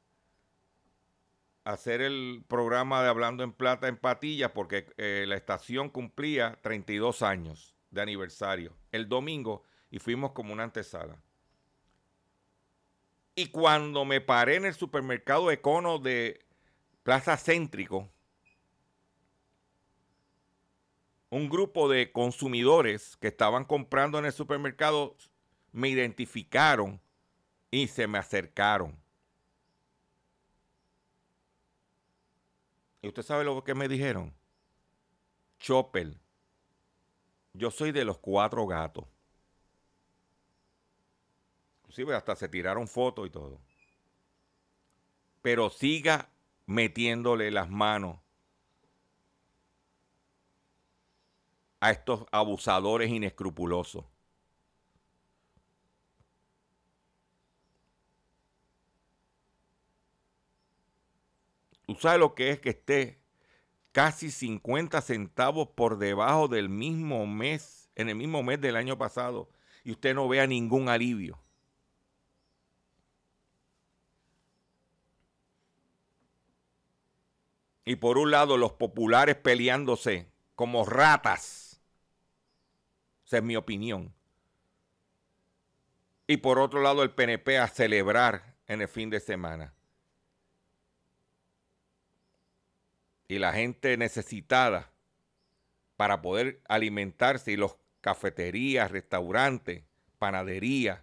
hacer 1.64 2.01
el 2.01 2.43
programa 2.47 3.01
de 3.01 3.09
Hablando 3.09 3.43
en 3.43 3.53
Plata 3.53 3.88
en 3.88 3.97
Patillas 3.97 4.51
porque 4.51 4.88
eh, 4.97 5.26
la 5.28 5.36
estación 5.36 5.89
cumplía 5.89 6.59
32 6.61 7.22
años 7.22 7.76
de 7.89 8.01
aniversario 8.01 8.76
el 8.91 9.07
domingo 9.07 9.64
y 9.89 9.99
fuimos 9.99 10.32
como 10.32 10.53
una 10.53 10.64
antesala. 10.64 11.22
Y 13.36 13.47
cuando 13.47 14.05
me 14.05 14.22
paré 14.22 14.55
en 14.55 14.66
el 14.66 14.74
supermercado 14.74 15.51
Econo 15.51 15.97
de 15.97 16.45
Plaza 17.03 17.38
Céntrico, 17.38 18.09
un 21.30 21.49
grupo 21.49 21.89
de 21.89 22.11
consumidores 22.11 23.18
que 23.18 23.28
estaban 23.30 23.66
comprando 23.66 24.20
en 24.20 24.26
el 24.26 24.34
supermercado 24.34 25.16
me 25.72 25.89
identificaron 25.89 27.01
y 27.72 27.88
se 27.88 28.05
me 28.05 28.20
acercaron. 28.20 29.02
¿Y 33.03 33.09
usted 33.09 33.21
sabe 33.21 33.43
lo 33.43 33.61
que 33.65 33.75
me 33.75 33.89
dijeron? 33.89 34.33
Chopper, 35.59 36.17
yo 37.51 37.69
soy 37.69 37.91
de 37.91 38.05
los 38.05 38.17
cuatro 38.17 38.65
gatos. 38.65 39.05
Inclusive 41.81 42.15
hasta 42.15 42.33
se 42.37 42.47
tiraron 42.47 42.87
fotos 42.87 43.27
y 43.27 43.29
todo. 43.29 43.59
Pero 45.41 45.69
siga 45.69 46.29
metiéndole 46.65 47.51
las 47.51 47.69
manos 47.69 48.19
a 51.81 51.91
estos 51.91 52.25
abusadores 52.31 53.09
inescrupulosos. 53.09 54.05
¿Tú 61.95 62.07
lo 62.17 62.35
que 62.35 62.51
es 62.51 62.59
que 62.59 62.69
esté 62.69 63.19
casi 63.91 64.31
50 64.31 65.01
centavos 65.01 65.69
por 65.69 65.97
debajo 65.97 66.47
del 66.47 66.69
mismo 66.69 67.25
mes, 67.25 67.89
en 67.95 68.09
el 68.09 68.15
mismo 68.15 68.43
mes 68.43 68.59
del 68.59 68.75
año 68.75 68.97
pasado, 68.97 69.49
y 69.83 69.91
usted 69.91 70.15
no 70.15 70.27
vea 70.27 70.47
ningún 70.47 70.89
alivio? 70.89 71.39
Y 77.85 77.97
por 77.97 78.17
un 78.17 78.31
lado, 78.31 78.57
los 78.57 78.73
populares 78.73 79.35
peleándose 79.35 80.27
como 80.55 80.85
ratas. 80.85 81.81
Esa 83.25 83.37
es 83.37 83.43
mi 83.43 83.55
opinión. 83.55 84.13
Y 86.27 86.37
por 86.37 86.59
otro 86.59 86.81
lado, 86.81 87.03
el 87.03 87.11
PNP 87.11 87.57
a 87.57 87.67
celebrar 87.67 88.55
en 88.67 88.81
el 88.81 88.87
fin 88.87 89.09
de 89.09 89.19
semana. 89.19 89.73
Y 93.28 93.39
la 93.39 93.53
gente 93.53 93.97
necesitada 93.97 94.91
para 95.95 96.21
poder 96.21 96.61
alimentarse 96.67 97.51
y 97.51 97.57
los 97.57 97.78
cafeterías, 98.01 98.91
restaurantes, 98.91 99.84
panaderías, 100.19 101.01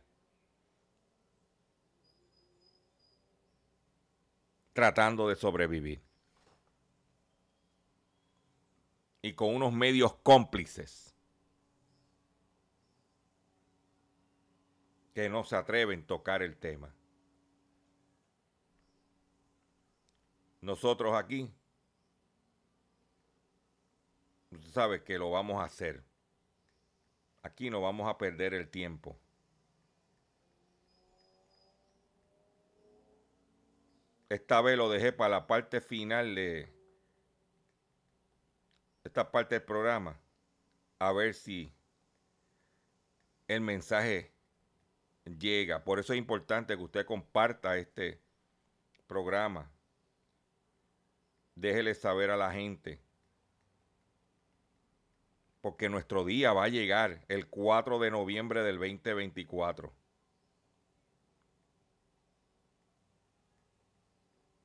tratando 4.72 5.28
de 5.28 5.36
sobrevivir. 5.36 6.02
y 9.22 9.34
con 9.34 9.54
unos 9.54 9.72
medios 9.72 10.14
cómplices 10.22 11.14
que 15.14 15.28
no 15.28 15.44
se 15.44 15.56
atreven 15.56 16.02
a 16.02 16.06
tocar 16.06 16.42
el 16.42 16.56
tema. 16.56 16.94
Nosotros 20.60 21.14
aquí, 21.14 21.50
usted 24.50 24.70
sabe 24.70 25.04
que 25.04 25.18
lo 25.18 25.30
vamos 25.30 25.60
a 25.60 25.64
hacer. 25.64 26.02
Aquí 27.42 27.70
no 27.70 27.80
vamos 27.80 28.08
a 28.08 28.18
perder 28.18 28.54
el 28.54 28.68
tiempo. 28.68 29.18
Esta 34.28 34.60
vez 34.60 34.76
lo 34.76 34.88
dejé 34.88 35.12
para 35.12 35.30
la 35.30 35.46
parte 35.46 35.80
final 35.80 36.34
de, 36.34 36.72
esta 39.04 39.30
parte 39.30 39.56
del 39.56 39.64
programa 39.64 40.20
a 40.98 41.12
ver 41.12 41.34
si 41.34 41.72
el 43.48 43.60
mensaje 43.60 44.32
llega. 45.24 45.82
Por 45.82 45.98
eso 45.98 46.12
es 46.12 46.18
importante 46.18 46.76
que 46.76 46.82
usted 46.82 47.06
comparta 47.06 47.76
este 47.76 48.20
programa. 49.06 49.70
Déjele 51.54 51.94
saber 51.94 52.30
a 52.30 52.36
la 52.36 52.52
gente. 52.52 53.00
Porque 55.60 55.88
nuestro 55.88 56.24
día 56.24 56.52
va 56.52 56.64
a 56.64 56.68
llegar 56.68 57.24
el 57.28 57.46
4 57.46 57.98
de 57.98 58.10
noviembre 58.10 58.62
del 58.62 58.78
2024. 58.78 59.92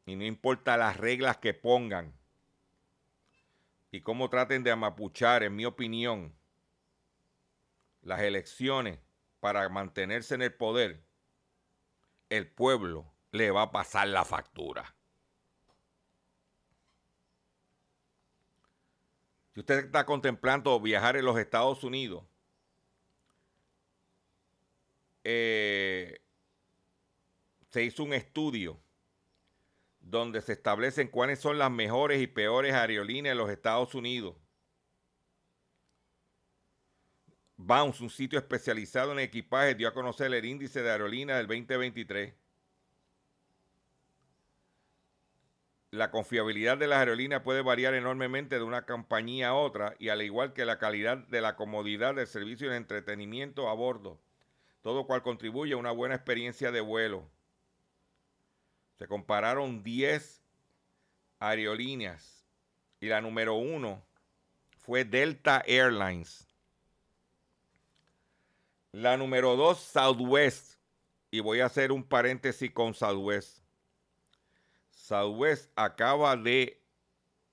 Y 0.06 0.16
no 0.16 0.24
importa 0.24 0.78
las 0.78 0.98
reglas 0.98 1.38
que 1.38 1.54
pongan 1.54 2.14
y 3.92 4.02
cómo 4.02 4.30
traten 4.30 4.64
de 4.64 4.72
amapuchar, 4.72 5.44
en 5.44 5.56
mi 5.56 5.66
opinión, 5.66 6.36
las 8.02 8.22
elecciones 8.22 9.00
para 9.40 9.68
mantenerse 9.70 10.36
en 10.36 10.42
el 10.42 10.54
poder, 10.54 11.04
el 12.30 12.48
pueblo 12.48 13.14
le 13.32 13.52
va 13.52 13.64
a 13.64 13.72
pasar 13.72 14.08
la 14.08 14.26
factura. 14.26 14.95
Si 19.56 19.62
usted 19.62 19.86
está 19.86 20.06
contemplando 20.06 20.78
viajar 20.82 21.16
en 21.16 21.24
los 21.24 21.40
Estados 21.40 21.82
Unidos, 21.86 22.26
eh, 25.24 26.20
se 27.70 27.82
hizo 27.82 28.04
un 28.04 28.14
estudio 28.14 28.78
donde 30.02 30.42
se 30.42 30.52
establecen 30.52 31.08
cuáles 31.08 31.40
son 31.40 31.58
las 31.58 31.72
mejores 31.72 32.22
y 32.22 32.28
peores 32.28 32.74
aerolíneas 32.74 33.32
en 33.32 33.38
los 33.38 33.50
Estados 33.50 33.96
Unidos. 33.96 34.36
Bounce, 37.56 38.04
un 38.04 38.10
sitio 38.10 38.38
especializado 38.38 39.14
en 39.14 39.20
equipaje, 39.20 39.74
dio 39.74 39.88
a 39.88 39.94
conocer 39.94 40.34
el 40.34 40.44
índice 40.44 40.82
de 40.82 40.92
aerolíneas 40.92 41.38
del 41.38 41.48
2023. 41.48 42.34
La 45.96 46.12
confiabilidad 46.12 46.78
de 46.78 46.88
las 46.88 47.00
aerolíneas 47.00 47.42
puede 47.42 47.62
variar 47.62 47.94
enormemente 47.94 48.58
de 48.58 48.64
una 48.64 48.86
compañía 48.86 49.48
a 49.48 49.54
otra 49.54 49.96
y 49.98 50.10
al 50.10 50.22
igual 50.22 50.52
que 50.52 50.66
la 50.66 50.78
calidad 50.78 51.20
de 51.20 51.40
la 51.40 51.56
comodidad 51.56 52.16
del 52.16 52.28
servicio 52.28 52.70
de 52.70 52.76
entretenimiento 52.76 53.70
a 53.70 53.74
bordo, 53.74 54.20
todo 54.82 55.08
cual 55.08 55.22
contribuye 55.22 55.72
a 55.72 55.78
una 55.78 55.92
buena 55.92 56.16
experiencia 56.16 56.74
de 56.74 56.82
vuelo. 56.82 57.30
Se 59.00 59.08
compararon 59.08 59.84
10 59.84 60.44
aerolíneas 61.40 62.46
y 63.00 63.08
la 63.08 63.22
número 63.22 63.56
uno 63.56 64.04
fue 64.78 65.06
Delta 65.06 65.64
Airlines. 65.66 66.46
La 68.92 69.16
número 69.16 69.56
dos, 69.56 69.80
Southwest. 69.80 70.76
Y 71.32 71.40
voy 71.40 71.62
a 71.62 71.68
hacer 71.68 71.94
un 71.94 72.04
paréntesis 72.04 72.70
con 72.72 72.94
Southwest. 72.94 73.65
Southwest 75.06 75.72
acaba 75.76 76.36
de 76.36 76.82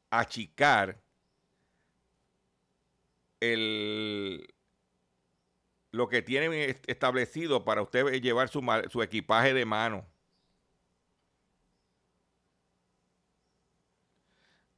achicar 0.09 0.99
el, 3.41 4.55
lo 5.91 6.09
que 6.09 6.23
tienen 6.23 6.81
establecido 6.87 7.63
para 7.63 7.83
usted 7.83 8.07
llevar 8.23 8.49
su, 8.49 8.63
su 8.91 9.03
equipaje 9.03 9.53
de 9.53 9.67
mano. 9.67 10.07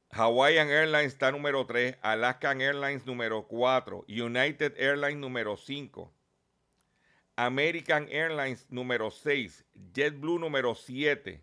Hawaiian 0.09 0.69
Airlines 0.69 1.13
está 1.13 1.31
número 1.31 1.65
3, 1.65 1.97
Alaskan 2.01 2.59
Airlines 2.59 3.05
número 3.05 3.47
4, 3.47 4.05
United 4.09 4.73
Airlines 4.77 5.17
número 5.17 5.55
5, 5.55 6.11
American 7.37 8.07
Airlines 8.09 8.65
número 8.69 9.11
6, 9.11 9.65
JetBlue 9.93 10.39
número 10.39 10.75
7, 10.75 11.41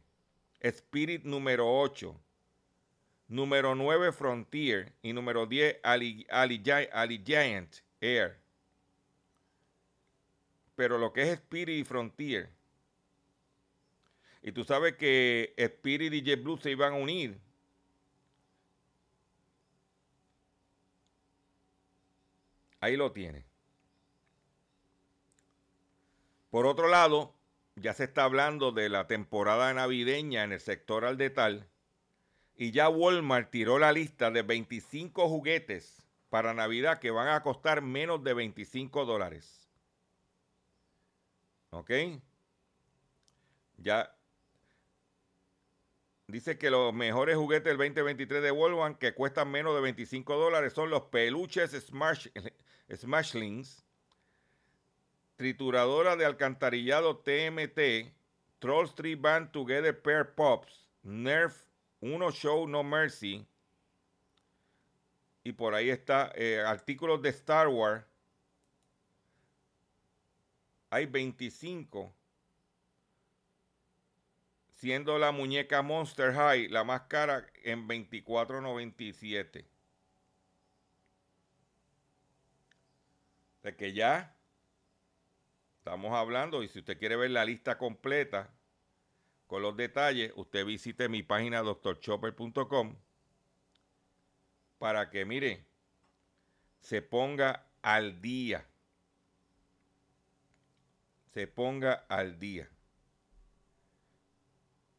Spirit 0.63 1.25
número 1.25 1.69
8, 1.69 2.19
número 3.29 3.75
9 3.75 4.13
Frontier 4.13 4.93
y 5.03 5.13
número 5.13 5.47
10 5.47 5.81
Allegiant 5.83 7.77
Air. 8.01 8.39
Pero 10.77 10.99
lo 10.99 11.13
que 11.13 11.23
es 11.23 11.29
Spirit 11.31 11.81
y 11.81 11.85
Frontier, 11.85 12.49
y 14.43 14.53
tú 14.53 14.65
sabes 14.65 14.97
que 14.97 15.53
Spirit 15.57 16.13
y 16.15 16.23
JetBlue 16.23 16.59
se 16.59 16.71
iban 16.71 16.95
a 16.95 16.97
unir 16.97 17.39
Ahí 22.83 22.97
lo 22.97 23.13
tiene. 23.13 23.45
Por 26.51 26.67
otro 26.67 26.89
lado, 26.89 27.33
ya 27.77 27.95
se 27.95 28.05
está 28.05 28.25
hablando 28.25 28.73
de 28.73 28.89
la 28.89 29.07
temporada 29.07 29.73
navideña 29.73 30.45
en 30.45 30.53
el 30.53 30.61
sector 30.61 31.05
al 31.05 31.17
detal 31.17 31.69
y 32.55 32.71
ya 32.71 32.89
Walmart 32.89 33.51
tiró 33.51 33.79
la 33.79 33.93
lista 33.93 34.31
de 34.31 34.43
25 34.43 35.29
juguetes 35.29 36.07
para 36.29 36.55
Navidad 36.55 36.99
que 36.99 37.11
van 37.11 37.29
a 37.29 37.43
costar 37.43 37.83
menos 37.83 38.23
de 38.23 38.35
25 38.35 39.05
dólares. 39.05 39.71
¿Ok? 41.71 41.91
Ya 43.79 44.15
dice 46.27 46.59
que 46.59 46.71
los 46.71 46.95
mejores 46.95 47.37
juguetes 47.37 47.65
del 47.65 47.79
2023 47.79 48.43
de 48.43 48.51
Walmart 48.51 48.99
que 48.99 49.15
cuestan 49.15 49.51
menos 49.51 49.75
de 49.75 49.81
25 49.81 50.37
dólares 50.37 50.73
son 50.73 50.91
los 50.91 51.03
peluches 51.07 51.73
Smash, 51.73 52.29
Smashlings 52.95 53.85
trituradora 55.43 56.15
de 56.15 56.25
alcantarillado 56.25 57.19
TMT, 57.19 58.15
Troll 58.61 58.87
Street 58.87 59.21
Band 59.21 59.51
Together 59.51 60.01
Pair 60.01 60.37
Pops, 60.37 60.87
Nerf, 61.03 61.65
Uno 62.01 62.31
Show 62.31 62.69
No 62.69 62.85
Mercy. 62.85 63.45
Y 65.43 65.51
por 65.51 65.75
ahí 65.75 65.91
está 65.91 66.31
eh, 66.37 66.61
artículos 66.65 67.21
de 67.23 67.31
Star 67.31 67.67
Wars. 67.67 68.05
Hay 70.91 71.07
25. 71.07 72.15
Siendo 74.75 75.19
la 75.19 75.33
muñeca 75.33 75.83
Monster 75.83 76.33
High 76.33 76.69
la 76.69 76.85
más 76.85 77.03
cara 77.09 77.49
en 77.65 77.89
24.97. 77.89 79.65
De 83.65 83.77
que 83.77 83.93
ya 83.93 84.37
Estamos 85.85 86.13
hablando 86.13 86.63
y 86.63 86.69
si 86.69 86.79
usted 86.79 86.97
quiere 86.97 87.17
ver 87.17 87.33
la 87.33 87.45
lista 87.45 87.77
completa 87.77 88.55
con 89.49 89.63
los 89.63 89.77
detalles, 89.77 90.33
usted 90.37 90.65
visite 90.65 91.09
mi 91.09 91.25
página 91.25 91.61
doctorchopper.com 91.61 92.95
para 94.79 95.11
que, 95.11 95.25
mire, 95.25 95.67
se 96.79 97.03
ponga 97.03 97.67
al 97.83 98.23
día. 98.23 98.65
Se 101.35 101.49
ponga 101.49 101.95
al 102.09 102.39
día. 102.39 102.71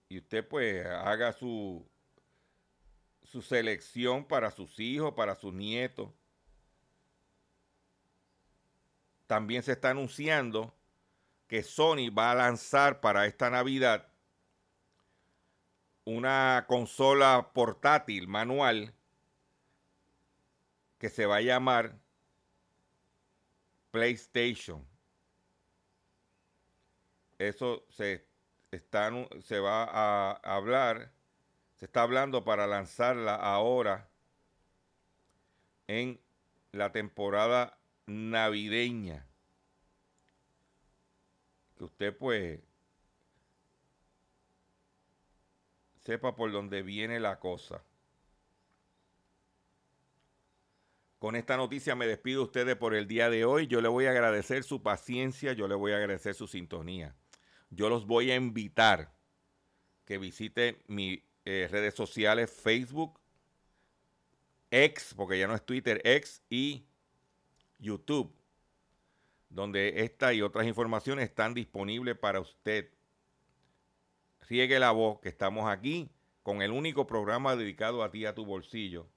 Y 0.09 0.17
usted 0.17 0.45
pues 0.45 0.85
haga 0.85 1.31
su, 1.31 1.89
su 3.23 3.41
selección 3.41 4.27
para 4.27 4.51
sus 4.51 4.77
hijos, 4.81 5.13
para 5.13 5.35
sus 5.35 5.53
nietos 5.53 6.11
también 9.27 9.63
se 9.63 9.73
está 9.73 9.91
anunciando 9.91 10.73
que 11.47 11.63
Sony 11.63 12.09
va 12.09 12.31
a 12.31 12.35
lanzar 12.35 12.99
para 12.99 13.25
esta 13.25 13.49
Navidad 13.49 14.07
una 16.05 16.65
consola 16.67 17.51
portátil 17.53 18.27
manual 18.27 18.93
que 20.97 21.09
se 21.09 21.25
va 21.25 21.37
a 21.37 21.41
llamar 21.41 21.99
PlayStation. 23.91 24.85
Eso 27.37 27.85
se, 27.89 28.25
está, 28.71 29.11
se 29.41 29.59
va 29.59 29.83
a 29.83 30.31
hablar, 30.43 31.11
se 31.75 31.85
está 31.85 32.01
hablando 32.01 32.43
para 32.43 32.67
lanzarla 32.67 33.35
ahora 33.35 34.09
en 35.87 36.19
la 36.71 36.91
temporada 36.91 37.77
navideña. 38.05 39.27
Que 41.77 41.83
usted 41.83 42.17
pues 42.17 42.59
sepa 46.03 46.35
por 46.35 46.51
dónde 46.51 46.83
viene 46.83 47.19
la 47.19 47.39
cosa. 47.39 47.83
Con 51.19 51.37
esta 51.37 51.55
noticia 51.55 51.95
me 51.95 52.05
despido 52.05 52.41
de 52.41 52.45
ustedes 52.45 52.75
por 52.75 52.93
el 52.93 53.07
día 53.07 53.29
de 53.29 53.45
hoy. 53.45 53.67
Yo 53.67 53.79
le 53.79 53.87
voy 53.87 54.05
a 54.05 54.11
agradecer 54.11 54.63
su 54.63 54.83
paciencia, 54.83 55.53
yo 55.53 55.69
le 55.69 55.75
voy 55.75 55.93
a 55.93 55.97
agradecer 55.97 56.35
su 56.35 56.47
sintonía. 56.47 57.15
Yo 57.69 57.87
los 57.87 58.05
voy 58.05 58.29
a 58.31 58.35
invitar 58.35 59.15
que 60.03 60.17
visite 60.17 60.83
mis 60.87 61.21
eh, 61.45 61.69
redes 61.71 61.93
sociales 61.93 62.51
Facebook, 62.51 63.19
X, 64.69 65.13
porque 65.15 65.39
ya 65.39 65.47
no 65.47 65.55
es 65.55 65.65
Twitter, 65.65 66.01
X 66.03 66.43
y 66.49 66.85
YouTube, 67.83 68.33
donde 69.49 70.03
esta 70.03 70.33
y 70.33 70.41
otras 70.41 70.65
informaciones 70.65 71.25
están 71.29 71.53
disponibles 71.53 72.17
para 72.17 72.39
usted. 72.39 72.89
Riegue 74.49 74.79
la 74.79 74.91
voz 74.91 75.19
que 75.19 75.29
estamos 75.29 75.69
aquí 75.69 76.09
con 76.41 76.61
el 76.61 76.71
único 76.71 77.05
programa 77.05 77.55
dedicado 77.55 78.03
a 78.03 78.09
ti, 78.11 78.25
a 78.25 78.33
tu 78.33 78.45
bolsillo, 78.45 79.07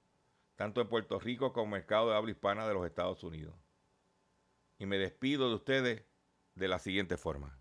tanto 0.55 0.81
en 0.81 0.87
Puerto 0.87 1.19
Rico 1.19 1.51
como 1.53 1.67
en 1.67 1.73
el 1.73 1.79
mercado 1.79 2.09
de 2.09 2.15
habla 2.15 2.31
hispana 2.31 2.67
de 2.67 2.73
los 2.73 2.85
Estados 2.85 3.23
Unidos. 3.23 3.55
Y 4.77 4.85
me 4.85 4.97
despido 4.97 5.49
de 5.49 5.55
ustedes 5.55 6.03
de 6.55 6.67
la 6.67 6.79
siguiente 6.79 7.17
forma. 7.17 7.57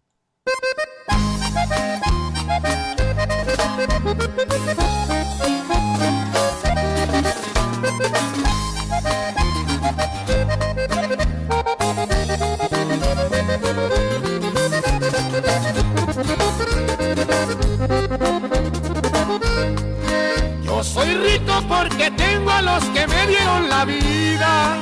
Porque 21.68 22.11
tengo 22.12 22.51
a 22.51 22.62
los 22.62 22.84
que 22.84 23.07
me 23.07 23.26
dieron 23.26 23.68
la 23.68 23.84
vida. 23.84 24.76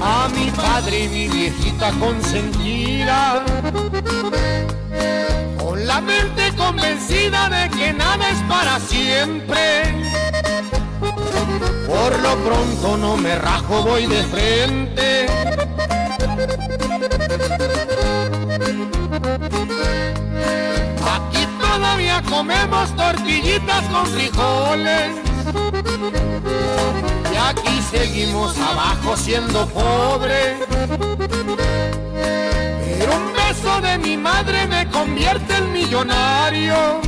A 0.00 0.28
mi 0.34 0.50
padre 0.50 1.04
y 1.04 1.08
mi 1.08 1.28
viejita 1.28 1.90
consentida. 1.98 3.44
Con 5.58 5.86
la 5.86 6.00
mente 6.00 6.52
convencida 6.56 7.48
de 7.48 7.70
que 7.70 7.92
nada 7.92 8.30
es 8.30 8.38
para 8.48 8.78
siempre. 8.80 9.94
Por 11.86 12.18
lo 12.20 12.36
pronto 12.36 12.96
no 12.96 13.16
me 13.16 13.34
rajo, 13.36 13.82
voy 13.82 14.06
de 14.06 14.22
frente. 14.24 15.57
Comemos 22.28 22.94
tortillitas 22.96 23.84
con 23.84 24.06
frijoles. 24.06 25.10
Y 27.32 27.36
aquí 27.36 27.82
seguimos 27.90 28.56
abajo 28.58 29.16
siendo 29.16 29.66
pobres. 29.68 30.56
Pero 32.84 33.16
un 33.16 33.32
beso 33.32 33.80
de 33.80 33.98
mi 33.98 34.16
madre 34.16 34.66
me 34.66 34.88
convierte 34.88 35.56
en 35.56 35.72
millonario. 35.72 37.00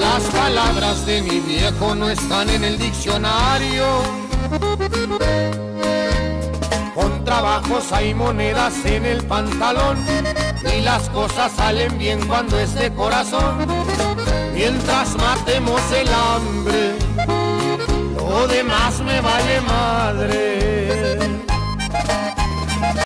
Las 0.00 0.22
palabras 0.32 1.04
de 1.06 1.22
mi 1.22 1.40
viejo 1.40 1.94
no 1.94 2.08
están 2.08 2.48
en 2.50 2.64
el 2.64 2.78
diccionario. 2.78 3.86
Con 6.94 7.24
trabajos 7.24 7.92
hay 7.92 8.14
monedas 8.14 8.74
en 8.84 9.04
el 9.06 9.24
pantalón 9.24 9.96
y 10.76 10.80
las 10.82 11.08
cosas 11.10 11.52
salen 11.52 11.98
bien 11.98 12.26
cuando 12.26 12.58
es 12.58 12.74
de 12.74 12.92
corazón. 12.92 13.66
Mientras 14.54 15.16
matemos 15.16 15.80
el 15.92 16.08
hambre, 16.08 16.94
lo 18.16 18.46
demás 18.48 19.00
me 19.00 19.20
vale 19.20 19.60
madre. 19.62 20.77